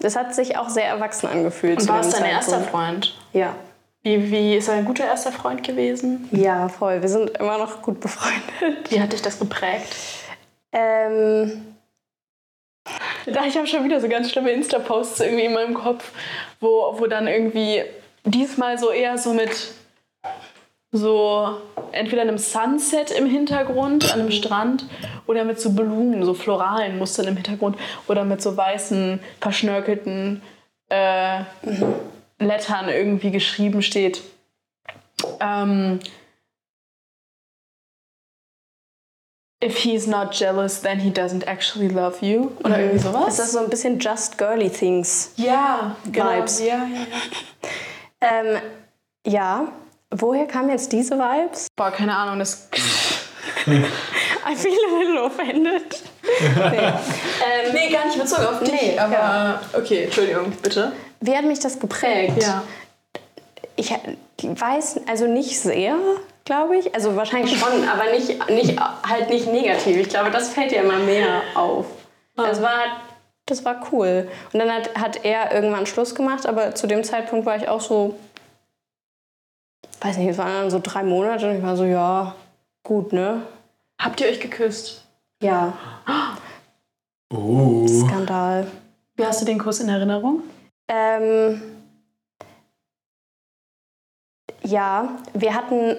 [0.00, 1.80] Das hat sich auch sehr erwachsen angefühlt.
[1.80, 2.60] Und war es dein erster.
[2.60, 3.16] Freund?
[3.32, 3.54] Ja.
[4.02, 6.28] Wie, wie ist er ein guter erster Freund gewesen?
[6.32, 7.00] Ja, voll.
[7.00, 8.90] Wir sind immer noch gut befreundet.
[8.90, 9.94] Wie hat dich das geprägt?
[10.72, 11.73] Ähm,
[13.26, 16.12] ich habe schon wieder so ganz schlimme Insta-Posts irgendwie in meinem Kopf,
[16.60, 17.82] wo, wo dann irgendwie
[18.24, 19.72] diesmal so eher so mit
[20.92, 21.58] so
[21.92, 24.86] entweder einem Sunset im Hintergrund an einem Strand
[25.26, 30.40] oder mit so Blumen, so floralen Mustern im Hintergrund oder mit so weißen, verschnörkelten
[30.88, 31.40] äh,
[32.38, 34.22] Lettern irgendwie geschrieben steht.
[35.40, 35.98] Ähm,
[39.64, 42.50] If he's not jealous, then he doesn't actually love you.
[42.64, 43.28] Oder irgendwie sowas.
[43.28, 45.30] ist das so ein bisschen Just Girly Things?
[45.36, 46.36] Ja, genau.
[46.36, 46.60] Vibes.
[46.60, 47.06] Ja, ja,
[48.20, 48.28] ja.
[48.54, 48.60] Ähm,
[49.26, 49.68] ja.
[50.10, 51.68] Woher kamen jetzt diese Vibes?
[51.76, 52.68] Boah, keine Ahnung, das.
[53.66, 56.02] I feel a little offended.
[56.70, 56.76] nee.
[56.78, 59.12] Ähm, Nee, gar nicht bezogen auf dich, Nee, aber.
[59.12, 59.60] ja.
[59.72, 60.92] Okay, Entschuldigung, bitte.
[61.20, 62.42] Wie hat mich das geprägt?
[62.42, 62.62] Ja.
[63.76, 63.92] Ich
[64.42, 65.96] weiß, also nicht sehr,
[66.44, 66.94] glaube ich.
[66.94, 69.96] Also wahrscheinlich schon, aber nicht, nicht, halt nicht negativ.
[69.96, 71.86] Ich glaube, das fällt ja immer mehr auf.
[72.36, 73.00] Das war,
[73.46, 74.28] das war cool.
[74.52, 77.80] Und dann hat, hat er irgendwann Schluss gemacht, aber zu dem Zeitpunkt war ich auch
[77.80, 78.16] so,
[80.00, 82.34] weiß nicht, es waren dann so drei Monate und ich war so, ja,
[82.82, 83.42] gut, ne?
[84.00, 85.06] Habt ihr euch geküsst?
[85.40, 85.74] Ja,
[87.32, 87.86] Oh.
[87.88, 88.66] Skandal.
[89.16, 90.42] Wie hast du den Kuss in Erinnerung?
[90.88, 91.60] Ähm,
[94.64, 95.96] ja, wir hatten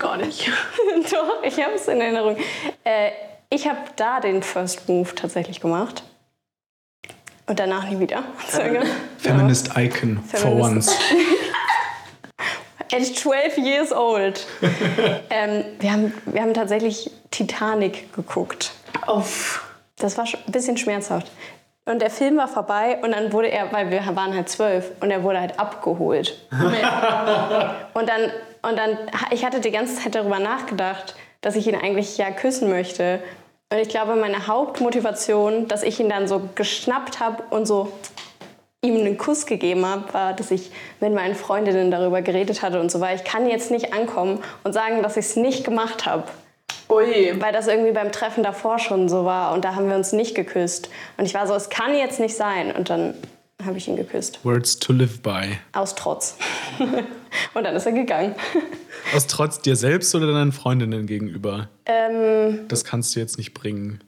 [0.00, 0.50] Gar nicht.
[1.12, 2.36] Doch, ich habe es in Erinnerung.
[2.84, 3.10] Äh,
[3.50, 6.02] ich habe da den First Move tatsächlich gemacht.
[7.46, 8.24] Und danach nie wieder.
[9.18, 10.88] Feminist Icon for Feminist.
[10.88, 10.98] once.
[12.92, 14.46] At 12 years old.
[15.28, 18.72] ähm, wir, haben, wir haben tatsächlich Titanic geguckt.
[19.06, 19.64] Auf.
[19.96, 21.30] Das war ein bisschen schmerzhaft.
[21.90, 25.10] Und der Film war vorbei und dann wurde er, weil wir waren halt zwölf, und
[25.10, 26.38] er wurde halt abgeholt.
[26.52, 28.30] und dann,
[28.62, 28.96] und dann,
[29.32, 33.18] ich hatte die ganze Zeit darüber nachgedacht, dass ich ihn eigentlich ja küssen möchte.
[33.72, 37.90] Und ich glaube, meine Hauptmotivation, dass ich ihn dann so geschnappt habe und so
[38.82, 42.92] ihm einen Kuss gegeben habe, war, dass ich mit meinen Freundinnen darüber geredet hatte und
[42.92, 43.16] so weiter.
[43.16, 46.22] Ich kann jetzt nicht ankommen und sagen, dass ich es nicht gemacht habe.
[46.90, 47.34] Ui.
[47.40, 50.34] Weil das irgendwie beim Treffen davor schon so war und da haben wir uns nicht
[50.34, 50.90] geküsst.
[51.16, 52.72] Und ich war so, es kann jetzt nicht sein.
[52.74, 53.14] Und dann
[53.64, 54.44] habe ich ihn geküsst.
[54.44, 55.58] Words to live by.
[55.72, 56.36] Aus Trotz.
[57.54, 58.34] und dann ist er gegangen.
[59.14, 61.68] Aus Trotz dir selbst oder deinen Freundinnen gegenüber?
[61.86, 64.00] Ähm, Das kannst du jetzt nicht bringen.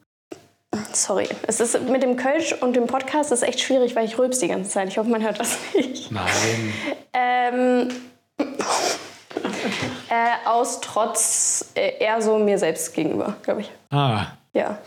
[0.92, 1.28] sorry.
[1.46, 4.48] Es ist mit dem Kölsch und dem Podcast ist echt schwierig, weil ich rülps die
[4.48, 4.88] ganze Zeit.
[4.88, 6.10] Ich hoffe, man hört das nicht.
[6.10, 6.72] Nein.
[7.14, 7.88] Ähm,
[10.12, 13.70] äh, aus Trotz äh, eher so mir selbst gegenüber, glaube ich.
[13.90, 14.78] Ah, Ja.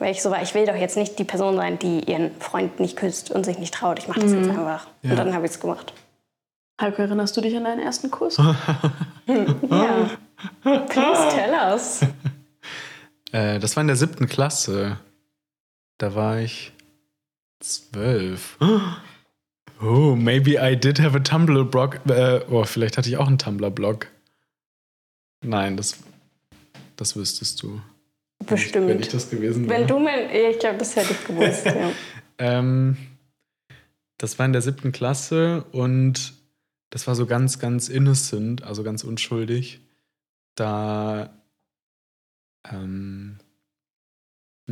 [0.00, 2.78] Weil ich so war, ich will doch jetzt nicht die Person sein, die ihren Freund
[2.78, 3.98] nicht küsst und sich nicht traut.
[3.98, 4.86] Ich mache das jetzt einfach.
[5.02, 5.10] Ja.
[5.10, 5.92] Und dann habe ich es gemacht.
[6.80, 8.36] Heiko, erinnerst du dich an deinen ersten Kuss?
[9.26, 10.08] Ja.
[10.62, 12.00] Please tell us.
[13.32, 14.98] äh, das war in der siebten Klasse.
[15.98, 16.72] Da war ich
[17.60, 18.56] zwölf.
[19.80, 22.00] Oh, maybe I did have a Tumblr-Blog.
[22.08, 24.08] Äh, oh, vielleicht hatte ich auch einen Tumblr-Blog.
[25.44, 25.98] Nein, das,
[26.96, 27.80] das wüsstest du.
[28.46, 28.88] Bestimmt.
[28.88, 29.80] Wenn ich das gewesen wäre.
[29.80, 31.66] Wenn du mir, ja, ich glaube, das hätte ich gewusst.
[31.66, 31.92] Ja.
[32.40, 32.96] Ähm,
[34.16, 36.34] das war in der siebten Klasse und
[36.90, 39.80] das war so ganz, ganz innocent, also ganz unschuldig.
[40.54, 41.30] Da
[42.70, 43.38] ähm,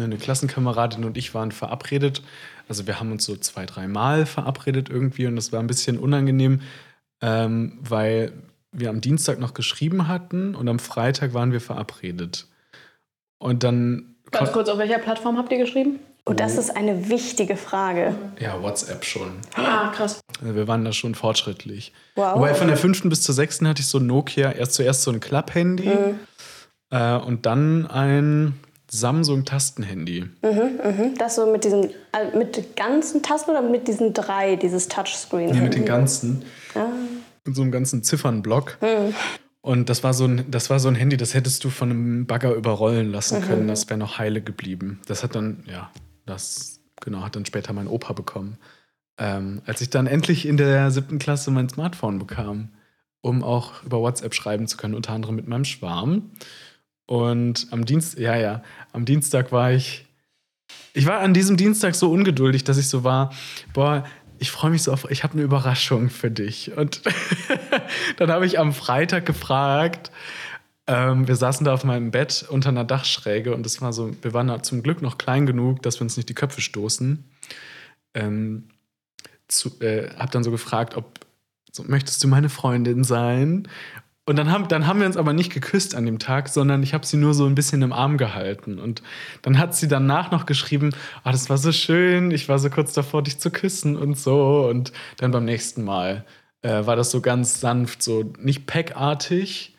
[0.04, 2.22] eine Klassenkameradin und ich waren verabredet.
[2.68, 6.60] Also wir haben uns so zwei, dreimal verabredet irgendwie und das war ein bisschen unangenehm,
[7.22, 8.32] ähm, weil
[8.72, 12.46] wir am Dienstag noch geschrieben hatten und am Freitag waren wir verabredet.
[13.38, 16.00] Und dann Ganz kurz, auf welcher Plattform habt ihr geschrieben?
[16.24, 18.12] Und das ist eine wichtige Frage.
[18.40, 19.30] ja, WhatsApp schon.
[19.54, 20.18] Ah, krass.
[20.42, 21.92] Also Wir waren da schon fortschrittlich.
[22.16, 22.34] Wow.
[22.34, 25.12] Wobei von der fünften bis zur sechsten hatte ich so ein Nokia, erst zuerst so
[25.12, 26.18] ein Klapp-Handy Mhm.
[26.90, 28.54] äh, und dann ein
[28.90, 30.26] Samsung-Tastenhandy.
[30.42, 35.54] Mhm, Das so mit diesen, äh, mit ganzen Tasten oder mit diesen drei, dieses Touchscreen?
[35.54, 36.44] Ja, mit den ganzen,
[36.74, 36.86] Ah.
[37.44, 38.78] mit so einem ganzen Ziffernblock.
[38.80, 39.14] Mhm.
[39.60, 42.26] Und das war, so ein, das war so ein Handy, das hättest du von einem
[42.26, 43.44] Bagger überrollen lassen Mhm.
[43.44, 43.68] können.
[43.68, 45.00] Das wäre noch heile geblieben.
[45.06, 45.90] Das hat dann, ja,
[46.24, 48.58] das, genau, hat dann später mein Opa bekommen.
[49.18, 52.68] Ähm, als ich dann endlich in der siebten Klasse mein Smartphone bekam,
[53.22, 56.30] um auch über WhatsApp schreiben zu können, unter anderem mit meinem Schwarm.
[57.06, 60.06] Und am Dienst, ja, ja, am Dienstag war ich,
[60.92, 63.32] ich war an diesem Dienstag so ungeduldig, dass ich so war,
[63.72, 64.04] boah,
[64.38, 66.76] ich freue mich so auf, ich habe eine Überraschung für dich.
[66.76, 67.02] Und
[68.16, 70.10] dann habe ich am Freitag gefragt,
[70.86, 74.34] ähm, wir saßen da auf meinem Bett unter einer Dachschräge und es war so, wir
[74.34, 77.24] waren da zum Glück noch klein genug, dass wir uns nicht die Köpfe stoßen.
[78.14, 78.68] Ähm,
[79.48, 81.20] zu, äh, hab dann so gefragt, ob
[81.72, 83.68] so, möchtest du meine Freundin sein?
[84.28, 86.94] Und dann haben, dann haben wir uns aber nicht geküsst an dem Tag, sondern ich
[86.94, 88.80] habe sie nur so ein bisschen im Arm gehalten.
[88.80, 89.00] Und
[89.42, 90.90] dann hat sie danach noch geschrieben,
[91.24, 94.66] oh, das war so schön, ich war so kurz davor, dich zu küssen und so.
[94.68, 96.24] Und dann beim nächsten Mal
[96.62, 99.76] äh, war das so ganz sanft, so nicht packartig,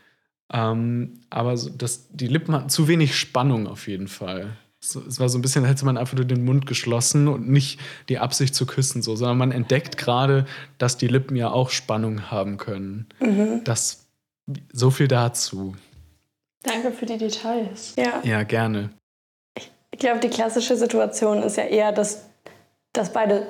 [0.54, 4.56] ähm, aber so, das, die Lippen hatten zu wenig Spannung auf jeden Fall.
[4.80, 7.50] So, es war so ein bisschen, als hätte man einfach nur den Mund geschlossen und
[7.50, 10.46] nicht die Absicht zu küssen, so, sondern man entdeckt gerade,
[10.78, 13.08] dass die Lippen ja auch Spannung haben können.
[13.66, 14.07] Das
[14.72, 15.76] so viel dazu.
[16.64, 17.94] Danke für die Details.
[17.96, 18.22] Ja.
[18.24, 18.90] Ja, gerne.
[19.92, 22.26] Ich glaube, die klassische Situation ist ja eher, dass,
[22.94, 23.48] dass beide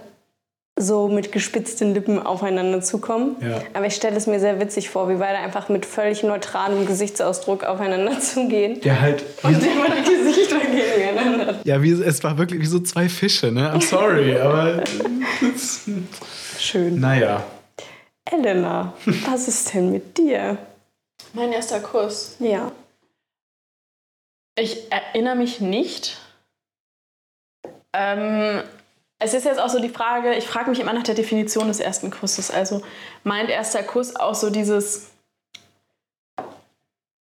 [0.80, 3.36] so mit gespitzten Lippen aufeinander zukommen.
[3.42, 3.62] Ja.
[3.74, 7.64] Aber ich stelle es mir sehr witzig vor, wie beide einfach mit völlig neutralem Gesichtsausdruck
[7.64, 8.80] aufeinander zugehen.
[8.82, 9.24] Der halt.
[9.42, 11.56] Und immer die Gesichter gegeneinander.
[11.64, 13.74] Ja, wie, es war wirklich wie so zwei Fische, ne?
[13.74, 14.84] I'm sorry, aber.
[16.60, 17.00] Schön.
[17.00, 17.44] naja.
[18.26, 18.94] Elena,
[19.30, 20.58] was ist denn mit dir?
[21.34, 22.36] Mein erster Kuss.
[22.40, 22.72] Ja.
[24.56, 26.18] Ich erinnere mich nicht.
[27.94, 28.64] Ähm,
[29.20, 31.80] es ist jetzt auch so die Frage, ich frage mich immer nach der Definition des
[31.80, 32.52] ersten Kusses.
[32.52, 32.82] Also
[33.24, 35.10] meint erster Kuss auch so dieses,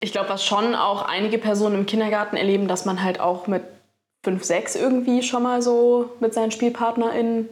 [0.01, 3.63] ich glaube, was schon auch einige Personen im Kindergarten erleben, dass man halt auch mit
[4.25, 7.49] 5, 6 irgendwie schon mal so mit seinen SpielpartnerInnen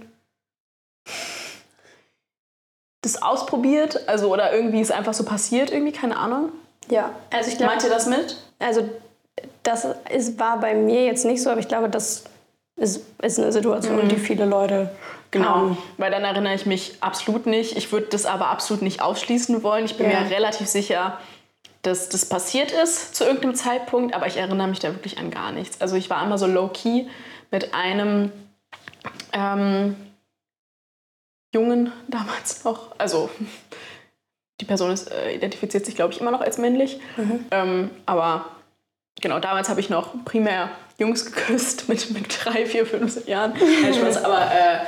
[3.03, 4.09] das ausprobiert.
[4.09, 6.51] Also oder irgendwie ist einfach so passiert, irgendwie, keine Ahnung.
[6.89, 7.11] Ja.
[7.31, 8.37] Also ich glaube, Meint ihr das mit?
[8.59, 8.89] also
[9.63, 12.25] das ist, war bei mir jetzt nicht so, aber ich glaube, das
[12.77, 14.91] ist, ist eine Situation, die viele Leute
[15.31, 15.79] Genau, haben.
[15.99, 17.77] weil dann erinnere ich mich absolut nicht.
[17.77, 19.85] Ich würde das aber absolut nicht ausschließen wollen.
[19.85, 20.21] Ich bin Ja.
[20.21, 21.19] mir relativ sicher,
[21.83, 25.53] dass das passiert ist zu irgendeinem Zeitpunkt, aber ich erinnere mich da wirklich an gar
[25.53, 25.81] nichts.
[25.81, 27.07] Also ich war immer so low-key
[27.51, 28.31] mit einem
[29.33, 29.97] ähm,
[31.53, 32.99] Jungen damals noch.
[32.99, 33.31] Also
[34.61, 37.01] die Person ist, äh, identifiziert sich, glaube ich, immer noch als männlich.
[37.17, 37.45] Mhm.
[37.51, 38.47] Ähm, aber
[39.21, 43.55] genau, damals habe ich noch primär Jungs geküsst mit, mit drei, vier, fünf Jahren.
[43.95, 44.79] Spaß, aber äh,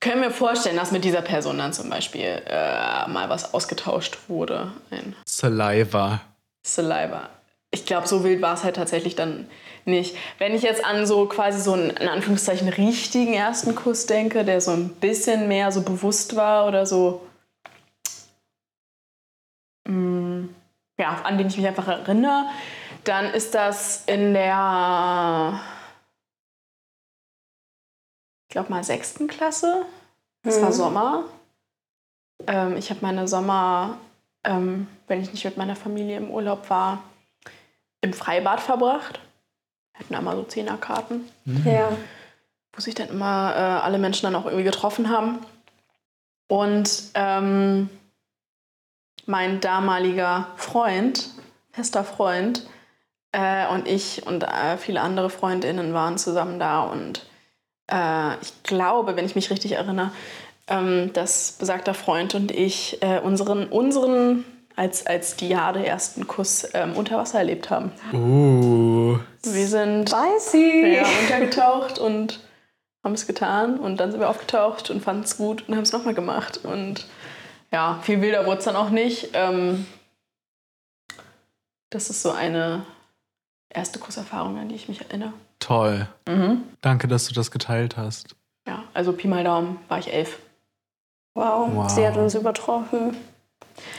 [0.00, 4.72] können wir vorstellen, dass mit dieser Person dann zum Beispiel äh, mal was ausgetauscht wurde.
[4.90, 6.20] Ein Saliva.
[6.62, 7.30] Saliva.
[7.70, 9.48] Ich glaube, so wild war es halt tatsächlich dann
[9.88, 10.16] nicht.
[10.38, 14.60] Wenn ich jetzt an so quasi so einen, in Anführungszeichen, richtigen ersten Kuss denke, der
[14.60, 17.26] so ein bisschen mehr so bewusst war oder so,
[19.86, 20.44] mm,
[20.98, 22.46] ja, an den ich mich einfach erinnere,
[23.04, 25.60] dann ist das in der,
[28.48, 29.86] ich glaube mal, sechsten Klasse.
[30.42, 30.74] Es war Mhm.
[30.74, 31.24] Sommer.
[32.46, 33.98] Ähm, ich habe meine Sommer,
[34.44, 37.02] ähm, wenn ich nicht mit meiner Familie im Urlaub war,
[38.00, 39.20] im Freibad verbracht.
[39.98, 41.28] Wir hatten einmal so Zehnerkarten,
[41.64, 41.90] Ja.
[42.72, 45.40] wo sich dann immer äh, alle Menschen dann auch irgendwie getroffen haben.
[46.48, 47.90] Und ähm,
[49.26, 51.28] mein damaliger Freund,
[51.72, 52.66] fester Freund,
[53.32, 56.80] äh, und ich und äh, viele andere Freundinnen waren zusammen da.
[56.82, 57.26] Und
[57.92, 60.12] äh, ich glaube, wenn ich mich richtig erinnere,
[60.68, 64.44] ähm, dass besagter Freund und ich äh, unseren, unseren
[64.76, 67.90] als, als Diade ersten Kuss ähm, unter Wasser erlebt haben.
[69.42, 72.40] Wir sind ja, untergetaucht und
[73.04, 73.78] haben es getan.
[73.78, 76.60] Und dann sind wir aufgetaucht und fanden es gut und haben es nochmal gemacht.
[76.64, 77.06] Und
[77.72, 79.30] ja, viel wilder wurde es dann auch nicht.
[79.34, 79.86] Ähm,
[81.90, 82.84] das ist so eine
[83.70, 85.32] erste Kusserfahrung, an die ich mich erinnere.
[85.58, 86.08] Toll.
[86.28, 86.64] Mhm.
[86.80, 88.34] Danke, dass du das geteilt hast.
[88.66, 90.38] Ja, also Pi mal Daumen war ich elf.
[91.34, 91.70] Wow.
[91.72, 91.90] Wow.
[91.90, 93.16] sie hat uns übertroffen.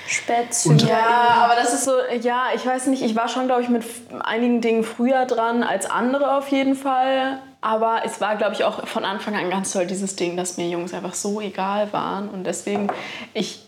[0.08, 0.84] Spätzünder.
[0.84, 1.92] Und- Ja, aber das ist so,
[2.22, 3.84] ja, ich weiß nicht, ich war schon, glaube ich, mit
[4.22, 7.40] einigen Dingen früher dran als andere auf jeden Fall.
[7.62, 10.70] Aber es war, glaube ich, auch von Anfang an ganz toll, dieses Ding, dass mir
[10.70, 12.30] Jungs einfach so egal waren.
[12.30, 12.90] Und deswegen
[13.34, 13.68] ich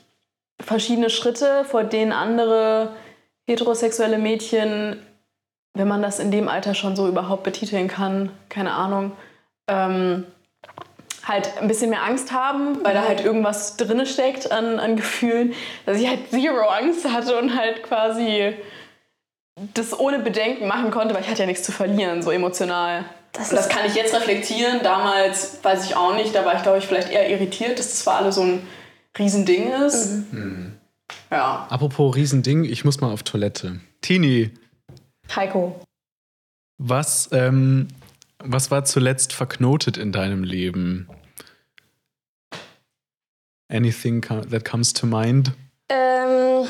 [0.61, 2.93] verschiedene Schritte, vor denen andere
[3.47, 5.05] heterosexuelle Mädchen,
[5.73, 9.11] wenn man das in dem Alter schon so überhaupt betiteln kann, keine Ahnung,
[9.67, 10.25] ähm,
[11.23, 15.53] halt ein bisschen mehr Angst haben, weil da halt irgendwas drinne steckt an, an Gefühlen,
[15.85, 18.53] dass ich halt zero Angst hatte und halt quasi
[19.73, 23.05] das ohne Bedenken machen konnte, weil ich hatte ja nichts zu verlieren, so emotional.
[23.33, 24.79] Das Und das kann ich jetzt reflektieren.
[24.83, 28.01] Damals weiß ich auch nicht, da war ich glaube ich vielleicht eher irritiert, dass das
[28.01, 28.67] für alle so ein
[29.17, 30.23] Riesending ist.
[31.29, 31.67] Ja.
[31.69, 33.79] Apropos Riesending, ich muss mal auf Toilette.
[34.01, 34.51] Tini,
[35.35, 35.79] Heiko.
[36.77, 37.87] was, ähm,
[38.43, 41.07] was war zuletzt verknotet in deinem Leben?
[43.69, 45.53] Anything that comes to mind?
[45.89, 46.65] Ähm,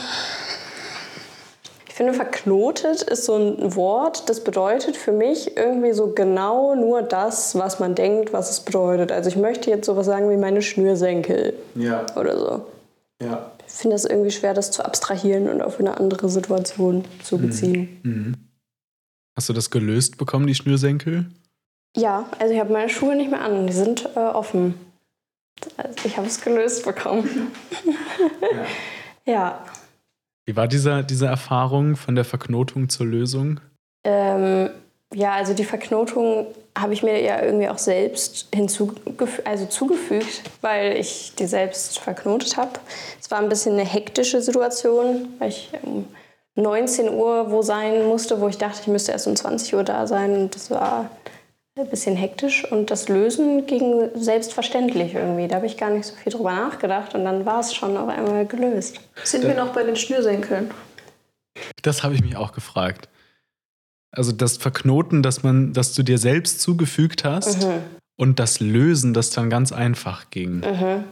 [1.87, 7.01] ich finde, verknotet ist so ein Wort, das bedeutet für mich irgendwie so genau nur
[7.01, 9.11] das, was man denkt, was es bedeutet.
[9.11, 12.65] Also ich möchte jetzt sowas sagen wie meine Schnürsenkel Ja, oder so.
[13.21, 13.51] ja.
[13.67, 18.01] Ich finde es irgendwie schwer, das zu abstrahieren und auf eine andere Situation zu beziehen.
[18.03, 18.33] Mhm.
[19.37, 21.25] Hast du das gelöst bekommen, die Schnürsenkel?
[21.95, 24.75] Ja, also ich habe meine Schuhe nicht mehr an, die sind äh, offen.
[25.77, 27.51] Also ich habe es gelöst bekommen.
[29.25, 29.63] ja.
[30.45, 33.59] Wie war dieser, diese Erfahrung von der Verknotung zur Lösung?
[34.03, 34.69] Ähm,
[35.13, 40.95] ja, also die Verknotung habe ich mir ja irgendwie auch selbst hinzugef also zugefügt, weil
[40.95, 42.71] ich die selbst verknotet habe.
[43.19, 46.07] Es war ein bisschen eine hektische Situation, weil ich um
[46.55, 50.07] 19 Uhr wo sein musste, wo ich dachte, ich müsste erst um 20 Uhr da
[50.07, 50.33] sein.
[50.33, 51.09] Und das war
[51.79, 55.47] ein bisschen hektisch und das Lösen ging selbstverständlich irgendwie.
[55.47, 58.09] Da habe ich gar nicht so viel drüber nachgedacht und dann war es schon auf
[58.09, 58.99] einmal gelöst.
[59.23, 60.71] Sind wir noch bei den Schnürsenkeln?
[61.81, 63.07] Das habe ich mich auch gefragt.
[64.11, 67.81] Also das Verknoten, dass man, dass du dir selbst zugefügt hast Mhm.
[68.17, 70.59] und das Lösen, das dann ganz einfach ging.
[70.59, 71.05] Mhm.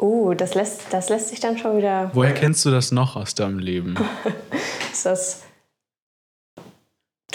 [0.00, 3.34] Uh, das lässt, das lässt sich dann schon wieder Woher kennst du das noch aus
[3.34, 3.96] deinem Leben?
[4.92, 5.43] ist das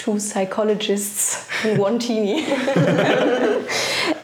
[0.00, 2.42] Two Psychologists in One Teenie.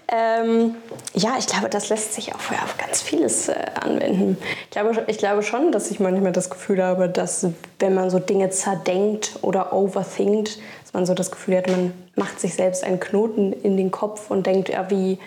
[0.08, 0.74] ähm,
[1.12, 4.38] ja, ich glaube, das lässt sich auch auf ganz vieles äh, anwenden.
[4.64, 7.46] Ich glaube, ich glaube schon, dass ich manchmal das Gefühl habe, dass
[7.78, 12.40] wenn man so Dinge zerdenkt oder overthinkt, dass man so das Gefühl hat, man macht
[12.40, 15.18] sich selbst einen Knoten in den Kopf und denkt, ja, wie,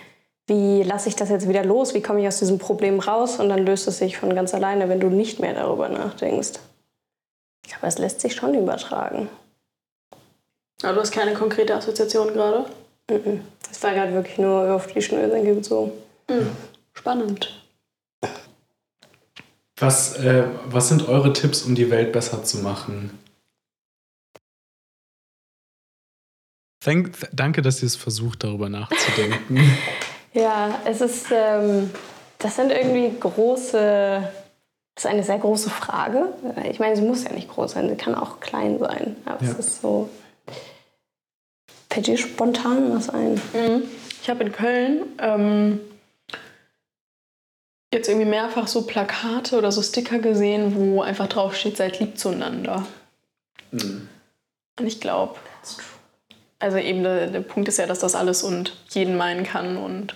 [0.48, 1.94] wie lasse ich das jetzt wieder los?
[1.94, 3.38] Wie komme ich aus diesem Problem raus?
[3.38, 6.58] Und dann löst es sich von ganz alleine, wenn du nicht mehr darüber nachdenkst.
[7.64, 9.28] Ich glaube, es lässt sich schon übertragen.
[10.82, 12.66] Aber du hast keine konkrete Assoziation gerade?
[13.10, 13.42] Mhm.
[13.68, 15.92] Das war gerade wirklich nur auf die Schnürsenkel bezogen.
[16.94, 17.54] Spannend.
[19.78, 23.18] Was, äh, was sind eure Tipps, um die Welt besser zu machen?
[26.82, 29.60] Thank, danke, dass ihr es versucht, darüber nachzudenken.
[30.32, 31.90] Ja, es ist, ähm,
[32.38, 34.22] das sind irgendwie große,
[34.94, 36.28] das ist eine sehr große Frage.
[36.70, 39.16] Ich meine, sie muss ja nicht groß sein, sie kann auch klein sein.
[39.24, 39.50] Aber Ja.
[39.50, 40.08] es ist so,
[41.90, 43.34] fällt dir spontan was ein?
[43.52, 43.82] Mhm.
[44.22, 45.80] Ich habe in Köln ähm,
[47.92, 52.18] jetzt irgendwie mehrfach so Plakate oder so Sticker gesehen, wo einfach drauf steht, seid lieb
[52.18, 52.86] zueinander.
[53.72, 54.08] Und
[54.86, 55.36] ich glaube,
[56.58, 60.14] also eben der, der Punkt ist ja, dass das alles und jeden meinen kann und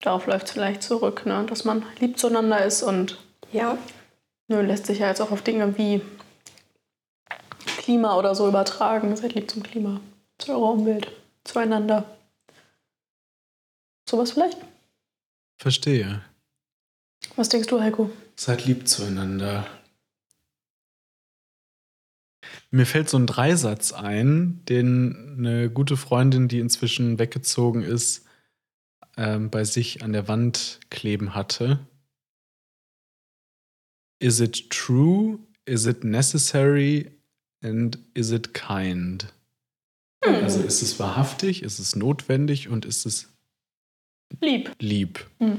[0.00, 1.46] darauf läuft es vielleicht zurück, ne?
[1.48, 3.18] dass man lieb zueinander ist und
[3.52, 3.78] Ja.
[4.48, 6.02] ne, lässt sich ja jetzt auch auf Dinge wie
[7.84, 9.14] Klima oder so übertragen.
[9.14, 10.00] Seid lieb zum Klima,
[10.38, 11.12] zu eurer Umwelt,
[11.44, 12.16] zueinander.
[14.08, 14.56] Sowas vielleicht?
[15.58, 16.22] Verstehe.
[17.36, 18.10] Was denkst du, Heiko?
[18.36, 19.66] Seid lieb zueinander.
[22.70, 28.26] Mir fällt so ein Dreisatz ein, den eine gute Freundin, die inzwischen weggezogen ist,
[29.18, 31.86] ähm, bei sich an der Wand kleben hatte.
[34.20, 35.38] Is it true?
[35.66, 37.13] Is it necessary?
[37.64, 39.32] And is it kind?
[40.20, 41.62] Also ist es wahrhaftig?
[41.62, 42.68] Ist es notwendig?
[42.68, 43.32] Und ist es
[44.40, 44.70] Lieb.
[44.80, 45.26] lieb?
[45.38, 45.58] Hm.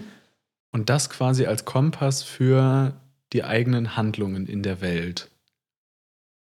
[0.72, 2.99] Und das quasi als Kompass für
[3.34, 5.32] die eigenen Handlungen in der Welt.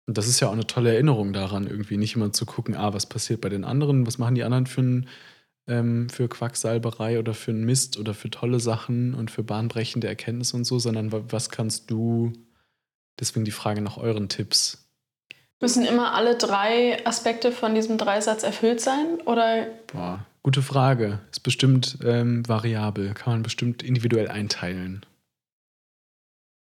[0.08, 2.94] Und das ist ja auch eine tolle Erinnerung daran, irgendwie nicht immer zu gucken, ah,
[2.94, 5.10] was passiert bei den anderen, was machen die anderen für, ein,
[5.68, 10.58] ähm, für Quacksalberei oder für einen Mist oder für tolle Sachen und für bahnbrechende Erkenntnisse
[10.58, 12.34] und so, sondern wa- was kannst du,
[13.20, 14.85] deswegen die Frage nach euren Tipps.
[15.62, 19.22] Müssen immer alle drei Aspekte von diesem Dreisatz erfüllt sein?
[19.26, 21.20] Oder Boah, gute Frage.
[21.32, 25.06] Ist bestimmt ähm, variabel, kann man bestimmt individuell einteilen.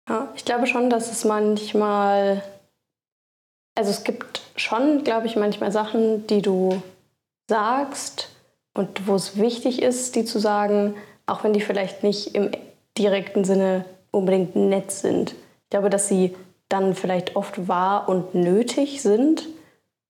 [0.09, 2.43] Ja, ich glaube schon, dass es manchmal,
[3.75, 6.81] also es gibt schon, glaube ich, manchmal Sachen, die du
[7.49, 8.29] sagst
[8.73, 10.95] und wo es wichtig ist, die zu sagen,
[11.27, 12.51] auch wenn die vielleicht nicht im
[12.97, 15.31] direkten Sinne unbedingt nett sind.
[15.31, 16.35] Ich glaube, dass sie
[16.71, 19.47] dann vielleicht oft wahr und nötig sind.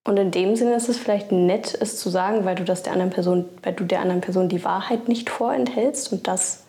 [0.04, 2.94] Und in dem Sinne ist es vielleicht nett, es zu sagen, weil du das der
[2.94, 6.64] anderen Person, weil du der anderen Person die Wahrheit nicht vorenthältst und das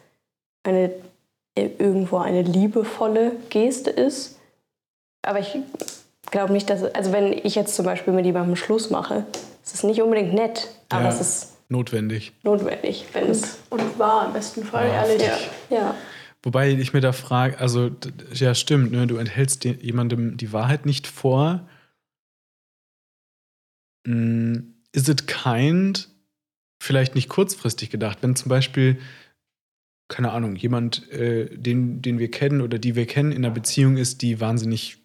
[0.65, 0.91] eine
[1.55, 4.39] äh, irgendwo eine liebevolle Geste ist.
[5.23, 5.57] Aber ich
[6.31, 9.25] glaube nicht, dass, also wenn ich jetzt zum Beispiel mit jemandem Schluss mache,
[9.65, 11.09] ist es nicht unbedingt nett, aber Ja.
[11.09, 12.33] es ist Notwendig.
[12.43, 13.57] notwendig, wenn es.
[13.71, 15.07] und wahr im besten Fall, Ja.
[15.07, 15.23] ehrlich.
[15.23, 15.95] Ja, ja.
[16.45, 17.91] Wobei ich mir da frage, also
[18.35, 21.69] ja stimmt, ne, du enthältst dir- jemandem die Wahrheit nicht vor.
[24.07, 26.09] Mm, Is it kind?
[26.83, 28.99] Vielleicht nicht kurzfristig gedacht, wenn zum Beispiel,
[30.09, 33.97] keine Ahnung, jemand, äh, den, den wir kennen oder die wir kennen in einer Beziehung
[33.97, 34.99] ist, die wahnsinnig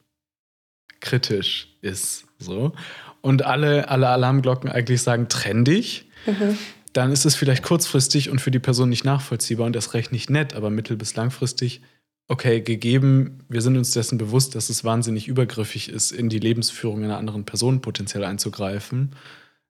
[1.00, 2.74] kritisch ist, so.
[3.22, 6.58] Und alle, alle Alarmglocken eigentlich sagen, trenn dich Mhm.
[6.98, 10.30] Dann ist es vielleicht kurzfristig und für die Person nicht nachvollziehbar und erst recht nicht
[10.30, 11.82] nett, aber mittel- bis langfristig,
[12.28, 17.04] okay, gegeben, wir sind uns dessen bewusst, dass es wahnsinnig übergriffig ist, in die Lebensführung
[17.04, 19.16] einer anderen Person potenziell einzugreifen.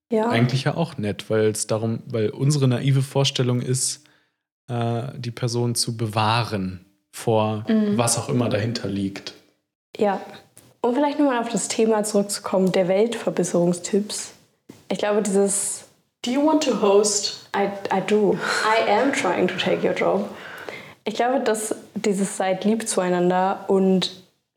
[0.09, 0.29] ja.
[0.29, 4.05] Eigentlich ja auch nett, weil es darum, weil unsere naive Vorstellung ist,
[4.69, 7.97] äh, die Person zu bewahren vor Mhm.
[7.97, 9.33] was auch immer dahinter liegt.
[9.97, 10.21] Ja.
[10.81, 14.31] Um vielleicht nochmal auf das Thema zurückzukommen, der Weltverbesserungstipps.
[14.89, 15.86] Ich glaube, dieses
[16.23, 17.47] Do you want to host?
[17.55, 18.37] I, I do.
[18.65, 20.27] I am trying to take your job.
[21.05, 24.11] Ich glaube, dass dieses seid lieb zueinander und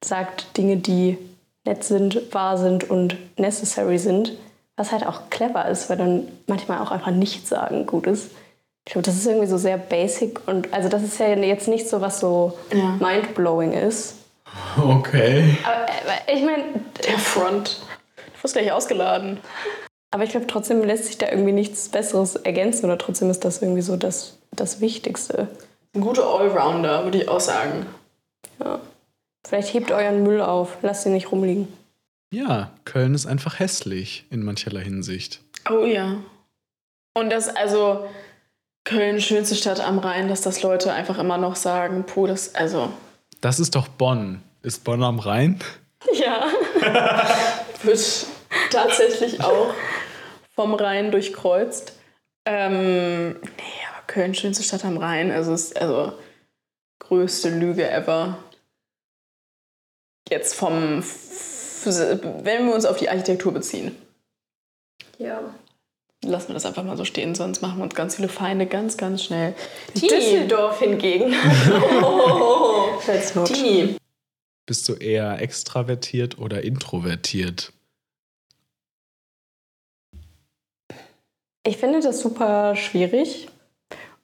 [0.04, 1.16] sagt Dinge, die
[1.64, 4.32] nett sind, wahr sind und necessary sind,
[4.76, 8.30] was halt auch clever ist, weil dann manchmal auch einfach nichts sagen gut ist.
[8.86, 11.88] Ich glaube, das ist irgendwie so sehr basic und also das ist ja jetzt nicht
[11.88, 12.96] so, was so Ja.
[12.98, 14.16] mindblowing ist.
[14.82, 15.56] Okay.
[15.62, 16.64] Aber, aber ich meine,
[17.06, 17.80] Der Front.
[18.16, 19.38] Du wirst gleich ausgeladen.
[20.10, 23.62] Aber ich glaube trotzdem lässt sich da irgendwie nichts Besseres ergänzen oder trotzdem ist das
[23.62, 25.48] irgendwie so das, das Wichtigste.
[25.94, 27.86] Ein guter Allrounder, würde ich auch sagen.
[28.58, 28.80] Ja.
[29.46, 31.68] Vielleicht hebt euren Müll auf, lasst ihn nicht rumliegen.
[32.32, 35.40] Ja, Köln ist einfach hässlich in mancherlei Hinsicht.
[35.68, 36.18] Oh ja.
[37.14, 38.06] Und das, also,
[38.84, 42.92] Köln, schönste Stadt am Rhein, dass das Leute einfach immer noch sagen, puh, das, also,
[43.40, 44.42] Das ist doch Bonn.
[44.62, 45.58] Ist Bonn am Rhein?
[46.12, 46.46] ja.
[47.82, 48.26] Wird
[48.70, 49.72] tatsächlich auch
[50.54, 51.94] vom Rhein durchkreuzt.
[52.44, 56.12] Ähm, nee, aber Köln, schönste Stadt am Rhein, also, ist, also,
[56.98, 58.38] größte Lüge ever.
[60.28, 63.96] Jetzt vom, wenn wir uns auf die Architektur beziehen.
[65.18, 65.54] Ja.
[66.22, 68.96] Lassen wir das einfach mal so stehen, sonst machen wir uns ganz viele Feinde ganz,
[68.96, 69.54] ganz schnell.
[69.94, 71.34] Düsseldorf hingegen.
[72.02, 73.44] Oh.
[73.44, 73.96] Tini.
[74.66, 77.72] Bist du eher extravertiert oder introvertiert?
[81.62, 83.48] Ich finde das super schwierig,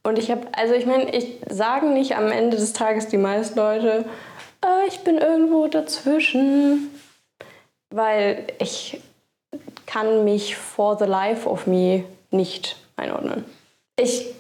[0.07, 3.59] Und ich habe, also ich meine, ich sagen nicht am Ende des Tages die meisten
[3.59, 4.05] Leute,
[4.65, 6.91] äh, ich bin irgendwo dazwischen,
[7.91, 9.01] weil ich
[9.85, 13.45] kann mich for the life of me nicht einordnen.
[13.97, 14.33] Ich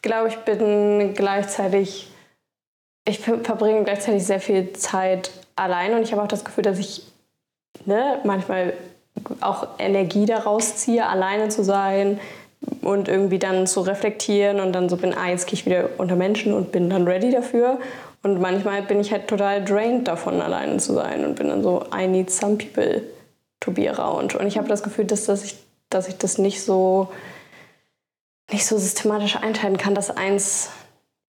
[0.00, 2.08] glaube, ich bin gleichzeitig,
[3.04, 7.02] ich verbringe gleichzeitig sehr viel Zeit allein und ich habe auch das Gefühl, dass ich
[7.84, 8.74] ne, manchmal
[9.40, 12.20] auch Energie daraus ziehe, alleine zu sein
[12.82, 16.16] und irgendwie dann zu reflektieren und dann so bin, ah, jetzt gehe ich wieder unter
[16.16, 17.78] Menschen und bin dann ready dafür.
[18.22, 21.84] Und manchmal bin ich halt total drained davon, alleine zu sein und bin dann so,
[21.94, 23.02] I need some people
[23.60, 24.34] to be around.
[24.34, 25.56] Und ich habe das Gefühl, dass, dass, ich,
[25.90, 27.08] dass ich das nicht so,
[28.50, 30.70] nicht so systematisch einteilen kann, dass eins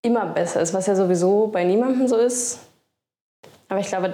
[0.01, 2.59] immer besser ist, was ja sowieso bei niemandem so ist.
[3.67, 4.13] Aber ich glaube,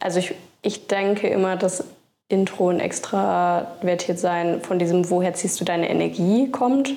[0.00, 1.84] also ich, ich denke immer, dass
[2.28, 6.94] Intro und extravertiert sein von diesem, woher ziehst du deine Energie kommt.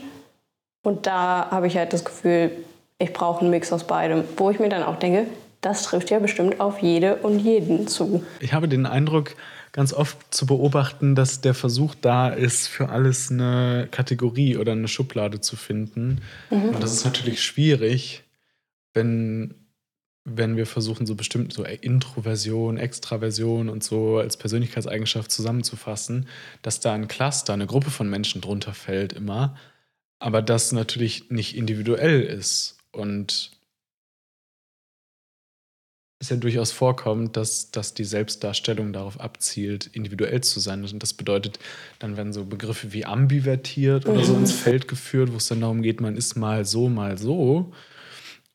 [0.83, 2.51] Und da habe ich halt das Gefühl,
[2.97, 5.27] ich brauche einen Mix aus beidem, wo ich mir dann auch denke,
[5.61, 8.23] das trifft ja bestimmt auf jede und jeden zu.
[8.39, 9.35] Ich habe den Eindruck,
[9.71, 14.87] ganz oft zu beobachten, dass der Versuch da ist, für alles eine Kategorie oder eine
[14.87, 16.21] Schublade zu finden.
[16.49, 16.69] Mhm.
[16.69, 18.23] Und das ist natürlich schwierig,
[18.93, 19.53] wenn
[20.35, 26.27] wenn wir versuchen, so bestimmt so Introversion, Extraversion und so als Persönlichkeitseigenschaft zusammenzufassen,
[26.61, 29.55] dass da ein Cluster, eine Gruppe von Menschen drunter fällt immer,
[30.19, 33.51] aber das natürlich nicht individuell ist und
[36.19, 40.83] es ja durchaus vorkommt, dass, dass die Selbstdarstellung darauf abzielt, individuell zu sein.
[40.83, 41.59] Und das bedeutet,
[41.99, 44.41] dann werden so Begriffe wie ambivertiert oder so mhm.
[44.41, 47.71] ins Feld geführt, wo es dann darum geht, man ist mal so, mal so.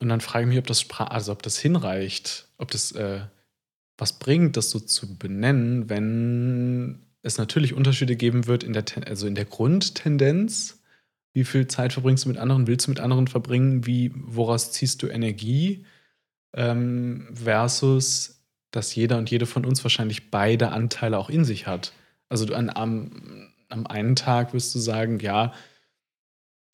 [0.04, 3.20] Und dann frage ich mich, ob das, also ob das hinreicht, ob das äh,
[3.96, 9.26] was bringt, das so zu benennen, wenn es natürlich Unterschiede geben wird in der, also
[9.26, 10.82] in der Grundtendenz.
[11.32, 12.66] Wie viel Zeit verbringst du mit anderen?
[12.66, 13.86] Willst du mit anderen verbringen?
[13.86, 15.86] Wie, woraus ziehst du Energie?
[16.52, 18.42] Ähm, versus,
[18.72, 21.94] dass jeder und jede von uns wahrscheinlich beide Anteile auch in sich hat.
[22.28, 25.54] Also du an, am, am einen Tag wirst du sagen, ja,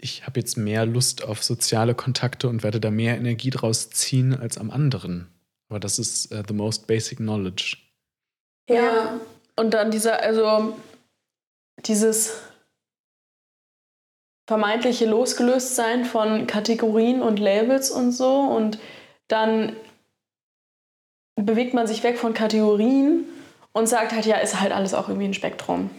[0.03, 4.35] ich habe jetzt mehr Lust auf soziale Kontakte und werde da mehr Energie draus ziehen
[4.35, 5.29] als am anderen.
[5.69, 7.77] Aber das ist uh, the most basic knowledge.
[8.69, 9.21] Ja,
[9.57, 10.77] und dann dieser, also
[11.87, 12.33] dieses
[14.47, 18.79] vermeintliche Losgelöstsein von Kategorien und Labels und so und
[19.29, 19.77] dann
[21.37, 23.25] bewegt man sich weg von Kategorien
[23.73, 25.91] und sagt halt, ja, ist halt alles auch irgendwie ein Spektrum.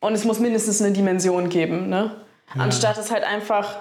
[0.00, 2.14] Und es muss mindestens eine Dimension geben, ne?
[2.54, 2.62] Ja.
[2.62, 3.76] Anstatt es halt einfach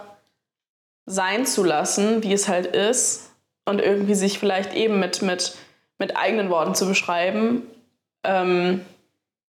[1.05, 3.31] sein zu lassen, wie es halt ist
[3.65, 5.55] und irgendwie sich vielleicht eben mit, mit,
[5.97, 7.63] mit eigenen Worten zu beschreiben.
[8.23, 8.81] Ähm,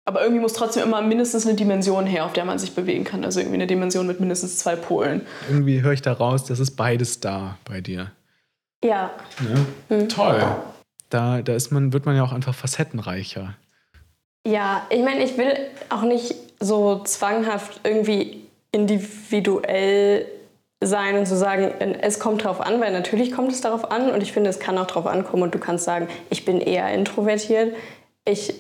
[0.05, 3.25] aber irgendwie muss trotzdem immer mindestens eine Dimension her, auf der man sich bewegen kann.
[3.25, 5.27] Also irgendwie eine Dimension mit mindestens zwei Polen.
[5.49, 8.11] Irgendwie höre ich da raus, das ist beides da bei dir.
[8.83, 9.11] Ja.
[9.41, 9.67] Ne?
[9.97, 10.09] Mhm.
[10.09, 10.43] Toll.
[11.11, 13.55] Da, da ist man, wird man ja auch einfach facettenreicher.
[14.47, 15.53] Ja, ich meine, ich will
[15.91, 18.40] auch nicht so zwanghaft irgendwie
[18.73, 20.27] individuell
[20.83, 24.23] sein und zu sagen, es kommt darauf an, weil natürlich kommt es darauf an und
[24.23, 27.75] ich finde, es kann auch darauf ankommen und du kannst sagen, ich bin eher introvertiert.
[28.25, 28.55] Ich,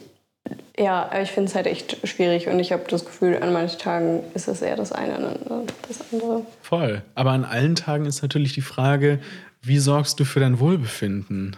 [0.78, 4.22] ja, ich finde es halt echt schwierig und ich habe das Gefühl, an manchen Tagen
[4.34, 6.44] ist es eher das eine und das andere.
[6.61, 7.02] Voll.
[7.14, 9.20] Aber an allen Tagen ist natürlich die Frage,
[9.62, 11.56] wie sorgst du für dein Wohlbefinden?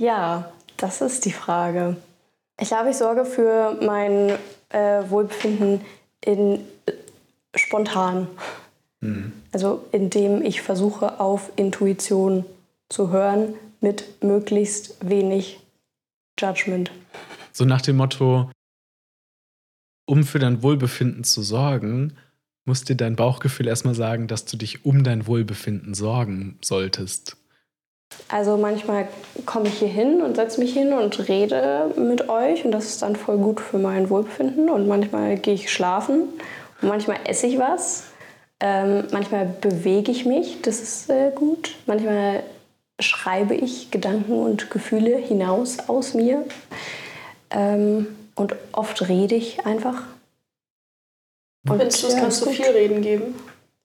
[0.00, 1.96] Ja, das ist die Frage.
[2.60, 4.30] Ich glaube, ich sorge für mein
[4.70, 5.82] äh, Wohlbefinden
[6.24, 6.60] in
[7.58, 8.26] spontan.
[9.00, 9.32] Mhm.
[9.52, 12.44] Also indem ich versuche, auf Intuition
[12.88, 15.60] zu hören mit möglichst wenig
[16.38, 16.90] Judgment.
[17.52, 18.50] So nach dem Motto,
[20.06, 22.14] um für dein Wohlbefinden zu sorgen,
[22.64, 27.36] muss dir dein Bauchgefühl erstmal sagen, dass du dich um dein Wohlbefinden sorgen solltest.
[28.28, 29.08] Also manchmal
[29.44, 33.02] komme ich hier hin und setze mich hin und rede mit euch und das ist
[33.02, 36.28] dann voll gut für mein Wohlbefinden und manchmal gehe ich schlafen
[36.80, 38.04] Manchmal esse ich was,
[38.60, 41.76] ähm, manchmal bewege ich mich, das ist äh, gut.
[41.86, 42.42] Manchmal
[43.00, 46.44] schreibe ich Gedanken und Gefühle hinaus aus mir.
[47.50, 50.02] Ähm, und oft rede ich einfach.
[51.68, 53.34] Und Findest du, es kann zu viel Reden geben?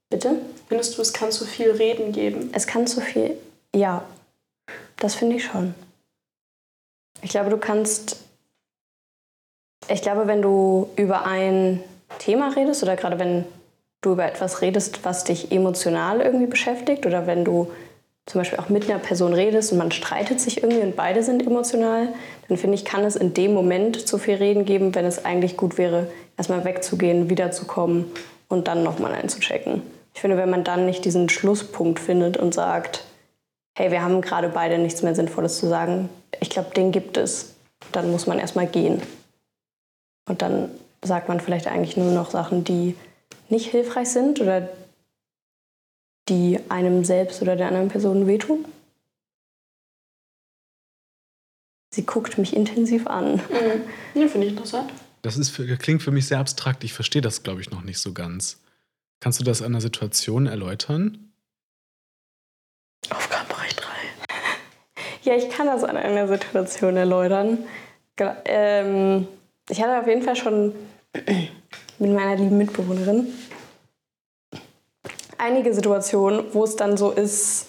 [0.10, 0.36] Bitte?
[0.68, 2.50] Findest du, es kann zu viel Reden geben?
[2.54, 3.38] Es kann zu viel,
[3.76, 4.04] ja.
[4.98, 5.76] Das finde ich schon.
[7.22, 8.18] Ich glaube, du kannst.
[9.90, 11.84] Ich glaube, wenn du über ein
[12.20, 13.46] Thema redest oder gerade wenn
[14.02, 17.72] du über etwas redest, was dich emotional irgendwie beschäftigt oder wenn du
[18.26, 21.46] zum Beispiel auch mit einer Person redest und man streitet sich irgendwie und beide sind
[21.46, 22.10] emotional,
[22.48, 25.58] dann finde ich, kann es in dem Moment zu viel Reden geben, wenn es eigentlich
[25.58, 26.08] gut wäre,
[26.38, 28.06] erstmal wegzugehen, wiederzukommen
[28.48, 29.82] und dann nochmal einzuchecken.
[30.14, 33.04] ich finde, wenn man dann nicht diesen Schlusspunkt findet und sagt,
[33.76, 36.10] hey, wir haben gerade beide nichts mehr Sinnvolles zu sagen,
[36.40, 37.56] ich glaube, den gibt es,
[37.92, 39.02] dann muss man erstmal gehen.
[40.30, 40.70] Und dann
[41.04, 42.96] sagt man vielleicht eigentlich nur noch Sachen, die
[43.50, 44.70] nicht hilfreich sind oder
[46.30, 48.66] die einem selbst oder der anderen Person wehtun.
[51.94, 53.36] Sie guckt mich intensiv an.
[53.36, 54.22] Mhm.
[54.22, 54.92] Ja, finde ich interessant.
[55.22, 56.84] Das ist für, klingt für mich sehr abstrakt.
[56.84, 58.60] Ich verstehe das, glaube ich, noch nicht so ganz.
[59.20, 61.32] Kannst du das an einer Situation erläutern?
[63.10, 63.86] Aufgabenbereich 3.
[65.24, 67.60] Ja, ich kann das an einer Situation erläutern.
[68.18, 69.28] Ähm,
[69.70, 70.74] ich hatte auf jeden Fall schon
[71.14, 73.28] mit meiner lieben Mitbewohnerin
[75.44, 77.68] einige Situationen, wo es dann so ist,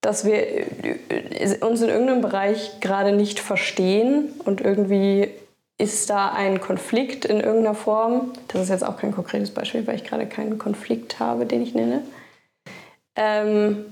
[0.00, 5.30] dass wir äh, uns in irgendeinem Bereich gerade nicht verstehen und irgendwie
[5.78, 8.32] ist da ein Konflikt in irgendeiner Form.
[8.48, 11.74] Das ist jetzt auch kein konkretes Beispiel, weil ich gerade keinen Konflikt habe, den ich
[11.74, 12.02] nenne.
[13.16, 13.84] Ähm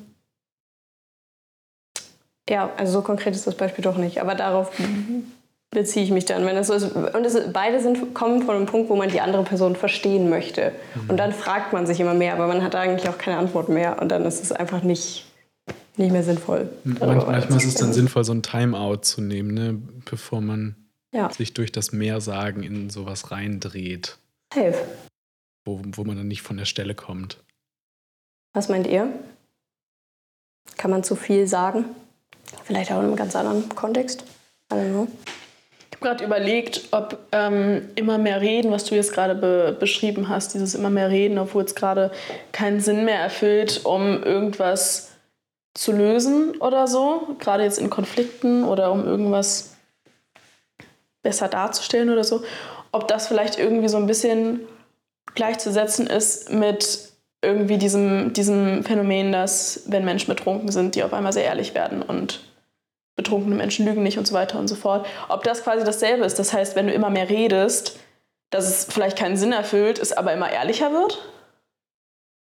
[2.49, 4.73] ja, also so konkret ist das Beispiel doch nicht, aber darauf
[5.73, 6.85] beziehe ich mich dann, wenn das so ist.
[6.85, 10.73] Und es, beide sind, kommen von einem Punkt, wo man die andere Person verstehen möchte.
[10.95, 11.11] Mhm.
[11.11, 14.01] Und dann fragt man sich immer mehr, aber man hat eigentlich auch keine Antwort mehr.
[14.01, 15.25] Und dann ist es einfach nicht,
[15.97, 16.69] nicht mehr sinnvoll.
[16.85, 19.81] Manch, manchmal ist es dann sinnvoll, so ein Timeout zu nehmen, ne?
[20.05, 20.77] bevor man
[21.11, 21.33] ja.
[21.33, 24.19] sich durch das Mehrsagen in sowas reindreht.
[24.53, 24.75] Safe.
[25.65, 27.39] Wo, wo man dann nicht von der Stelle kommt.
[28.53, 29.09] Was meint ihr?
[30.77, 31.87] Kann man zu viel sagen?
[32.65, 34.25] Vielleicht auch in einem ganz anderen Kontext?
[34.71, 35.09] I don't know
[36.03, 40.75] gerade überlegt, ob ähm, immer mehr Reden, was du jetzt gerade be beschrieben hast, dieses
[40.75, 42.11] immer mehr Reden, obwohl es gerade
[42.53, 45.13] keinen Sinn mehr erfüllt, um irgendwas
[45.75, 49.77] zu lösen oder so, gerade jetzt in Konflikten oder um irgendwas
[51.23, 52.43] besser darzustellen oder so,
[52.91, 54.61] ob das vielleicht irgendwie so ein bisschen
[55.35, 61.33] gleichzusetzen ist mit irgendwie diesem, diesem Phänomen, dass wenn Menschen betrunken sind, die auf einmal
[61.33, 62.41] sehr ehrlich werden und
[63.23, 65.07] betrunkene Menschen lügen nicht und so weiter und so fort.
[65.29, 67.99] Ob das quasi dasselbe ist, das heißt, wenn du immer mehr redest,
[68.51, 71.19] dass es vielleicht keinen Sinn erfüllt, es aber immer ehrlicher wird,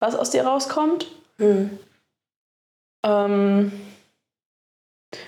[0.01, 1.07] was aus dir rauskommt.
[1.39, 1.79] Mhm.
[3.05, 3.73] Ähm,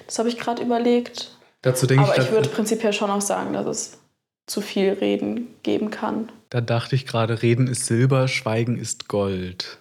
[0.07, 1.37] das habe ich gerade überlegt.
[1.63, 3.99] Dazu denke aber ich, ich würde prinzipiell schon auch sagen, dass es
[4.47, 6.31] zu viel Reden geben kann.
[6.51, 9.79] Da dachte ich gerade, Reden ist Silber, Schweigen ist Gold.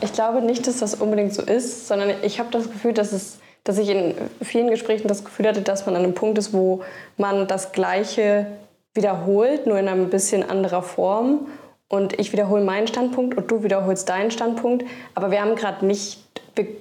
[0.00, 3.38] Ich glaube nicht, dass das unbedingt so ist, sondern ich habe das Gefühl, dass es
[3.64, 6.82] dass ich in vielen Gesprächen das Gefühl hatte, dass man an einem Punkt ist, wo
[7.16, 8.46] man das Gleiche
[8.94, 11.46] wiederholt, nur in einer bisschen anderer Form.
[11.88, 14.84] Und ich wiederhole meinen Standpunkt und du wiederholst deinen Standpunkt.
[15.14, 16.22] Aber wir haben gerade nicht,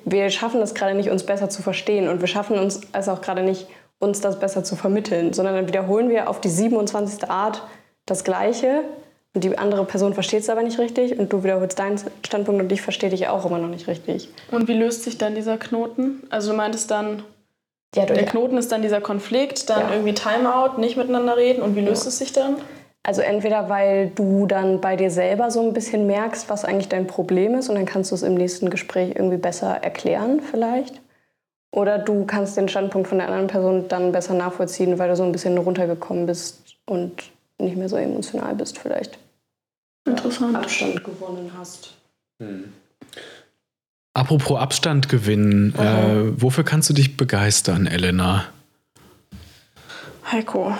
[0.06, 2.08] wir, schaffen das gerade nicht, uns besser zu verstehen.
[2.08, 3.68] Und wir schaffen uns es auch gerade nicht,
[4.00, 5.34] uns das besser zu vermitteln.
[5.34, 7.30] Sondern dann wiederholen wir auf die 27.
[7.30, 7.62] Art
[8.06, 8.84] das Gleiche
[9.34, 12.72] und die andere Person versteht es aber nicht richtig und du wiederholst deinen Standpunkt und
[12.72, 14.30] ich verstehe dich auch immer noch nicht richtig.
[14.52, 16.24] Und wie löst sich dann dieser Knoten?
[16.30, 17.24] Also du meintest dann,
[17.96, 19.92] ja, der Knoten ist dann dieser Konflikt, dann ja.
[19.92, 22.10] irgendwie Timeout, nicht miteinander reden und wie löst ja.
[22.10, 22.58] es sich dann?
[23.04, 27.08] Also entweder weil du dann bei dir selber so ein bisschen merkst, was eigentlich dein
[27.08, 31.02] Problem ist und dann kannst du es im nächsten Gespräch irgendwie besser erklären vielleicht.
[31.72, 35.24] Oder du kannst den Standpunkt von der anderen Person dann besser nachvollziehen, weil du so
[35.24, 37.31] ein bisschen runtergekommen bist und
[37.62, 39.18] nicht mehr so emotional bist vielleicht.
[40.06, 40.56] Interessant.
[40.56, 41.94] Abstand gewonnen hast.
[42.42, 42.74] Hm.
[44.14, 48.46] Apropos Abstand gewinnen, äh, wofür kannst du dich begeistern, Elena?
[50.30, 50.76] Heiko.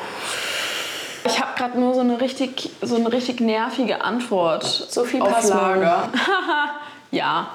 [1.26, 4.64] Ich habe gerade nur so eine richtig, so eine richtig nervige Antwort.
[4.64, 5.82] Sophie Passmann.
[7.12, 7.52] ja,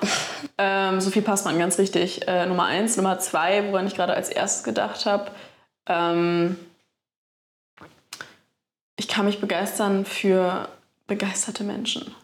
[0.56, 2.26] ähm, Sophie Passmann, ganz richtig.
[2.26, 2.96] Äh, Nummer eins.
[2.96, 5.30] Nummer zwei, woran ich gerade als erstes gedacht habe.
[5.88, 6.56] Ähm,
[8.96, 10.68] ich kann mich begeistern für
[11.06, 12.14] begeisterte Menschen.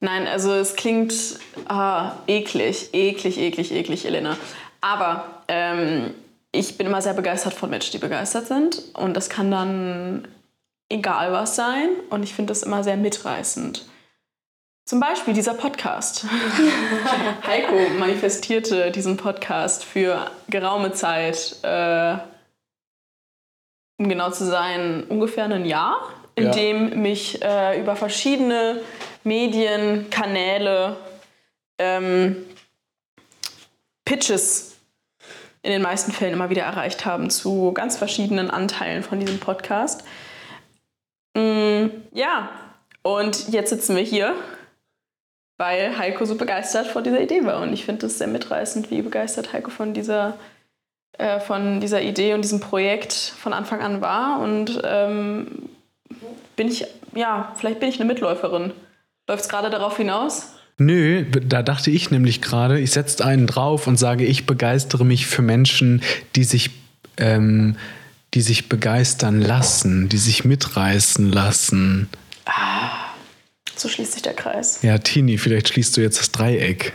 [0.00, 1.14] Nein, also es klingt
[1.68, 4.36] ah, eklig, eklig, eklig, eklig, Elena.
[4.80, 6.14] Aber ähm,
[6.52, 8.82] ich bin immer sehr begeistert von Menschen, die begeistert sind.
[8.94, 10.28] Und das kann dann
[10.90, 11.88] egal was sein.
[12.10, 13.86] Und ich finde das immer sehr mitreißend.
[14.84, 16.26] Zum Beispiel dieser Podcast.
[17.46, 21.56] Heiko manifestierte diesen Podcast für geraume Zeit.
[21.62, 22.18] Äh,
[23.98, 26.00] um genau zu sein, ungefähr ein Jahr,
[26.34, 26.50] in ja.
[26.50, 28.82] dem mich äh, über verschiedene
[29.24, 30.96] Medien, Kanäle,
[31.78, 32.44] ähm,
[34.04, 34.76] Pitches
[35.62, 40.04] in den meisten Fällen immer wieder erreicht haben zu ganz verschiedenen Anteilen von diesem Podcast.
[41.34, 42.50] Mm, ja,
[43.02, 44.34] und jetzt sitzen wir hier,
[45.58, 47.62] weil Heiko so begeistert von dieser Idee war.
[47.62, 50.55] Und ich finde es sehr mitreißend, wie begeistert Heiko von dieser Idee
[51.18, 54.40] äh, von dieser Idee und diesem Projekt von Anfang an war.
[54.40, 55.46] Und ähm,
[56.56, 58.72] bin ich, ja, vielleicht bin ich eine Mitläuferin.
[59.28, 60.52] Läuft es gerade darauf hinaus?
[60.78, 65.26] Nö, da dachte ich nämlich gerade, ich setze einen drauf und sage, ich begeistere mich
[65.26, 66.02] für Menschen,
[66.34, 66.70] die sich,
[67.16, 67.76] ähm,
[68.34, 72.10] die sich begeistern lassen, die sich mitreißen lassen.
[73.74, 74.80] So schließt sich der Kreis.
[74.82, 76.92] Ja, Tini, vielleicht schließt du jetzt das Dreieck.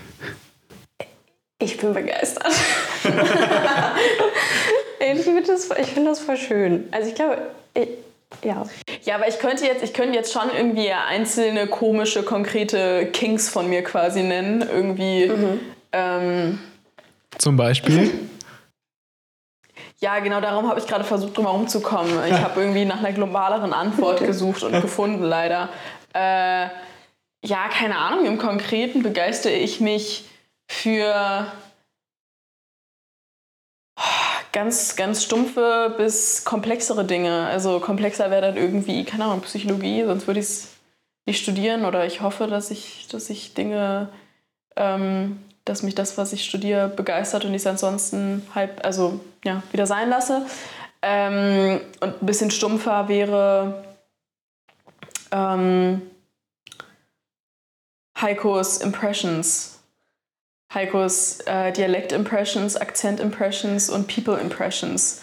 [1.61, 2.51] Ich bin begeistert.
[4.99, 6.89] ich finde das, ich find das voll schön.
[6.91, 7.37] Also ich glaube,
[7.75, 7.87] ich,
[8.43, 8.65] ja.
[9.03, 13.69] Ja, aber ich könnte jetzt, ich könnte jetzt schon irgendwie einzelne komische, konkrete Kings von
[13.69, 14.61] mir quasi nennen.
[14.67, 15.31] Irgendwie.
[15.91, 16.59] Ähm,
[17.37, 18.09] Zum Beispiel.
[19.99, 22.19] ja, genau darum habe ich gerade versucht, drum herum zu kommen.
[22.25, 25.69] Ich habe irgendwie nach einer globaleren Antwort gesucht und gefunden, leider.
[26.13, 26.69] Äh,
[27.43, 30.25] ja, keine Ahnung, im Konkreten begeistere ich mich
[30.71, 31.51] für
[34.53, 37.45] ganz, ganz stumpfe bis komplexere Dinge.
[37.47, 40.67] Also komplexer wäre dann irgendwie, keine Ahnung, Psychologie, sonst würde ich es
[41.25, 44.09] nicht studieren oder ich hoffe, dass ich, dass ich Dinge,
[44.77, 49.61] ähm, dass mich das, was ich studiere, begeistert und ich es ansonsten halb, also ja,
[49.71, 50.45] wieder sein lasse.
[51.01, 53.83] Ähm, und ein bisschen stumpfer wäre
[55.31, 56.01] ähm,
[58.19, 59.80] Heikos Impressions.
[60.73, 65.21] Heikos äh, Dialekt-Impressions, Akzent-Impressions und People-Impressions.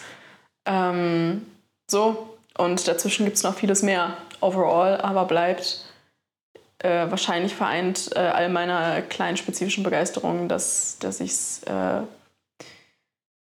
[0.65, 1.41] Ähm,
[1.89, 5.85] so, und dazwischen gibt es noch vieles mehr overall, aber bleibt
[6.79, 12.01] äh, wahrscheinlich vereint äh, all meiner kleinen spezifischen Begeisterungen, dass, dass ich es äh,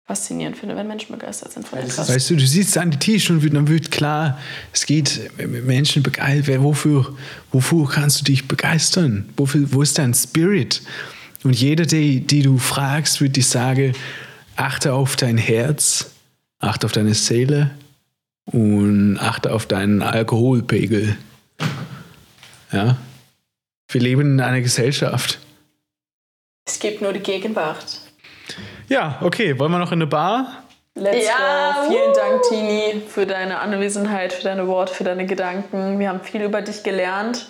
[0.06, 2.08] faszinierend finde, wenn Menschen begeistert sind von etwas.
[2.08, 4.38] Weißt du, du siehst an die T-Shirt und dann wird klar,
[4.72, 6.62] es geht Menschen begeistert.
[6.62, 7.14] Wofür,
[7.52, 9.28] wofür kannst du dich begeistern?
[9.36, 10.80] Wofür, wo ist dein Spirit?
[11.44, 13.94] Und jeder, die, die du fragst, wird dir sagen,
[14.56, 16.10] achte auf dein Herz,
[16.58, 17.70] achte auf deine Seele
[18.46, 21.16] und achte auf deinen Alkoholpegel.
[22.72, 22.96] Ja?
[23.90, 25.38] Wir leben in einer Gesellschaft.
[26.66, 28.00] Es gibt nur die Gegenwart.
[28.88, 30.64] Ja, okay, wollen wir noch in eine Bar?
[30.94, 31.90] Let's Ja, go.
[31.90, 32.14] Vielen uh.
[32.14, 35.98] Dank, Tini, für deine Anwesenheit, für deine Worte, für deine Gedanken.
[35.98, 37.48] Wir haben viel über dich gelernt.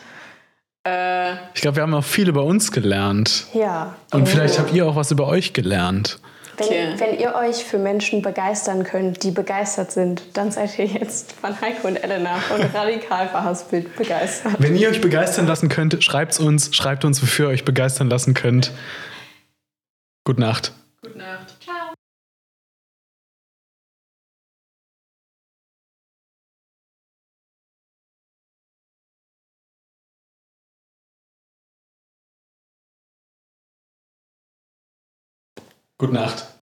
[0.86, 3.46] Äh, Ich glaube, wir haben auch viel über uns gelernt.
[3.54, 3.94] Ja.
[4.12, 6.18] Und vielleicht habt ihr auch was über euch gelernt.
[6.56, 6.94] Wenn, Okay.
[6.98, 11.60] wenn ihr euch für Menschen begeistern könnt, die begeistert sind, dann seid ihr jetzt von
[11.60, 14.54] Heiko und Elena von Radikal Verhaspelt begeistert.
[14.58, 18.34] Wenn ihr euch begeistern lassen könnt, schreibt uns, schreibt uns, wofür ihr euch begeistern lassen
[18.34, 18.72] könnt.
[20.24, 20.72] Gute Nacht.
[36.00, 36.57] Gute Nacht.